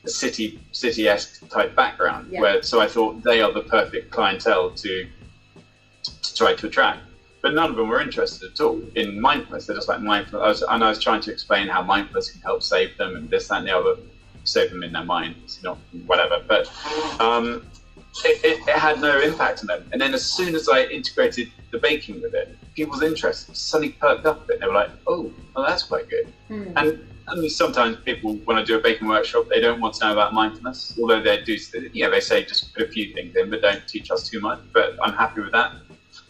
a 0.04 0.08
city 0.08 0.60
city 0.72 1.08
esque 1.08 1.48
type 1.48 1.74
background 1.74 2.28
yeah. 2.30 2.40
where 2.40 2.62
so 2.62 2.80
I 2.80 2.88
thought 2.88 3.22
they 3.22 3.40
are 3.40 3.52
the 3.52 3.62
perfect 3.62 4.10
clientele 4.10 4.70
to 4.70 5.06
to 6.22 6.34
try 6.34 6.54
to 6.54 6.66
attract. 6.66 7.00
But 7.42 7.54
none 7.54 7.70
of 7.70 7.76
them 7.76 7.88
were 7.88 8.00
interested 8.00 8.50
at 8.50 8.60
all 8.60 8.80
in 8.96 9.20
mindfulness. 9.20 9.66
They're 9.66 9.76
just 9.76 9.88
like 9.88 10.00
mindfulness. 10.00 10.44
I 10.44 10.48
was, 10.48 10.62
and 10.62 10.84
I 10.84 10.88
was 10.88 10.98
trying 10.98 11.20
to 11.22 11.32
explain 11.32 11.68
how 11.68 11.82
mindfulness 11.82 12.30
can 12.32 12.40
help 12.40 12.62
save 12.62 12.96
them 12.96 13.14
and 13.14 13.30
this, 13.30 13.48
that, 13.48 13.58
and 13.58 13.68
the 13.68 13.76
other, 13.76 13.94
save 14.42 14.70
them 14.70 14.82
in 14.82 14.92
their 14.92 15.04
mind, 15.04 15.36
not 15.62 15.78
whatever. 16.06 16.42
But 16.48 16.66
um, 17.20 17.64
it, 18.24 18.44
it, 18.44 18.68
it, 18.68 18.76
had 18.76 19.00
no 19.00 19.20
impact 19.20 19.60
on 19.60 19.66
them. 19.66 19.88
And 19.92 20.00
then 20.00 20.12
as 20.12 20.24
soon 20.24 20.56
as 20.56 20.68
I 20.68 20.84
integrated 20.84 21.52
the 21.70 21.78
baking 21.78 22.20
with 22.20 22.34
it, 22.34 22.56
people's 22.74 23.02
interest 23.02 23.54
suddenly 23.56 23.92
perked 23.92 24.26
up 24.26 24.42
a 24.42 24.46
bit. 24.48 24.60
They 24.60 24.66
were 24.66 24.72
like, 24.72 24.90
oh, 25.06 25.30
well, 25.54 25.66
that's 25.68 25.84
quite 25.84 26.08
good. 26.08 26.32
Mm. 26.50 26.72
And 26.74 27.06
I 27.28 27.34
mean, 27.34 27.50
sometimes 27.50 27.96
people, 28.04 28.34
when 28.44 28.56
I 28.56 28.62
do 28.62 28.78
a 28.78 28.80
baking 28.80 29.08
workshop, 29.08 29.46
they 29.48 29.60
don't 29.60 29.80
want 29.80 29.94
to 29.94 30.06
know 30.06 30.12
about 30.12 30.32
mindfulness, 30.32 30.96
although 31.00 31.20
they 31.20 31.42
do, 31.42 31.56
know, 31.94 32.10
they 32.10 32.20
say 32.20 32.44
just 32.44 32.72
put 32.72 32.88
a 32.88 32.88
few 32.88 33.12
things 33.12 33.34
in, 33.34 33.50
but 33.50 33.62
don't 33.62 33.86
teach 33.88 34.10
us 34.10 34.28
too 34.28 34.40
much. 34.40 34.60
But 34.72 34.96
I'm 35.02 35.12
happy 35.12 35.40
with 35.40 35.52
that. 35.52 35.72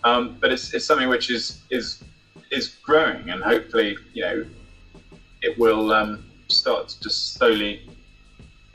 Um, 0.04 0.38
but 0.40 0.50
it's, 0.52 0.72
it's 0.72 0.84
something 0.84 1.08
which 1.08 1.30
is 1.30 1.62
is 1.70 2.02
is 2.50 2.76
growing, 2.82 3.28
and 3.30 3.42
hopefully, 3.42 3.96
you 4.14 4.22
know, 4.22 4.46
it 5.42 5.58
will 5.58 5.92
um, 5.92 6.24
start 6.48 6.88
to 6.88 7.00
just 7.00 7.34
slowly 7.34 7.82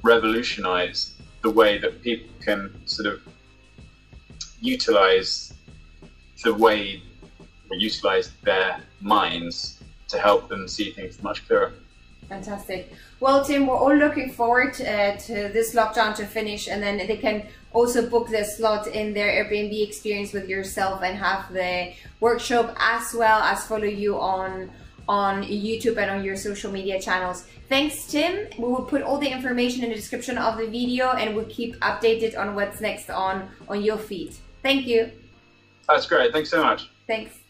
revolutionize 0.03 1.15
the 1.41 1.49
way 1.49 1.77
that 1.77 2.01
people 2.01 2.29
can 2.41 2.73
sort 2.85 3.07
of 3.13 3.21
utilize 4.59 5.53
the 6.43 6.53
way 6.53 7.01
utilize 7.71 8.31
their 8.43 8.81
minds 8.99 9.81
to 10.07 10.19
help 10.19 10.49
them 10.49 10.67
see 10.67 10.91
things 10.91 11.21
much 11.23 11.47
clearer. 11.47 11.71
Fantastic. 12.31 12.93
Well, 13.19 13.43
Tim, 13.43 13.67
we're 13.67 13.75
all 13.75 13.93
looking 13.93 14.31
forward 14.31 14.79
uh, 14.79 15.17
to 15.17 15.49
this 15.51 15.75
lockdown 15.75 16.15
to 16.15 16.25
finish, 16.25 16.69
and 16.69 16.81
then 16.81 16.95
they 17.05 17.17
can 17.17 17.45
also 17.73 18.09
book 18.09 18.29
the 18.29 18.45
slot 18.45 18.87
in 18.87 19.13
their 19.13 19.43
Airbnb 19.43 19.85
experience 19.85 20.31
with 20.31 20.47
yourself 20.47 21.03
and 21.03 21.17
have 21.17 21.51
the 21.51 21.91
workshop 22.21 22.73
as 22.79 23.13
well 23.13 23.41
as 23.41 23.67
follow 23.67 23.83
you 23.83 24.17
on 24.17 24.71
on 25.09 25.43
YouTube 25.43 25.97
and 25.97 26.09
on 26.09 26.23
your 26.23 26.37
social 26.37 26.71
media 26.71 27.01
channels. 27.01 27.43
Thanks, 27.67 28.05
Tim. 28.05 28.47
We 28.57 28.63
will 28.63 28.85
put 28.85 29.01
all 29.01 29.17
the 29.17 29.27
information 29.27 29.83
in 29.83 29.89
the 29.89 29.95
description 29.95 30.37
of 30.37 30.57
the 30.57 30.67
video 30.67 31.11
and 31.11 31.35
we'll 31.35 31.51
keep 31.59 31.75
updated 31.81 32.37
on 32.37 32.55
what's 32.55 32.79
next 32.79 33.09
on, 33.09 33.49
on 33.67 33.81
your 33.83 33.97
feed. 33.97 34.35
Thank 34.61 34.87
you. 34.87 35.11
That's 35.89 36.05
great. 36.05 36.31
Thanks 36.31 36.49
so 36.49 36.63
much. 36.63 36.89
Thanks. 37.07 37.40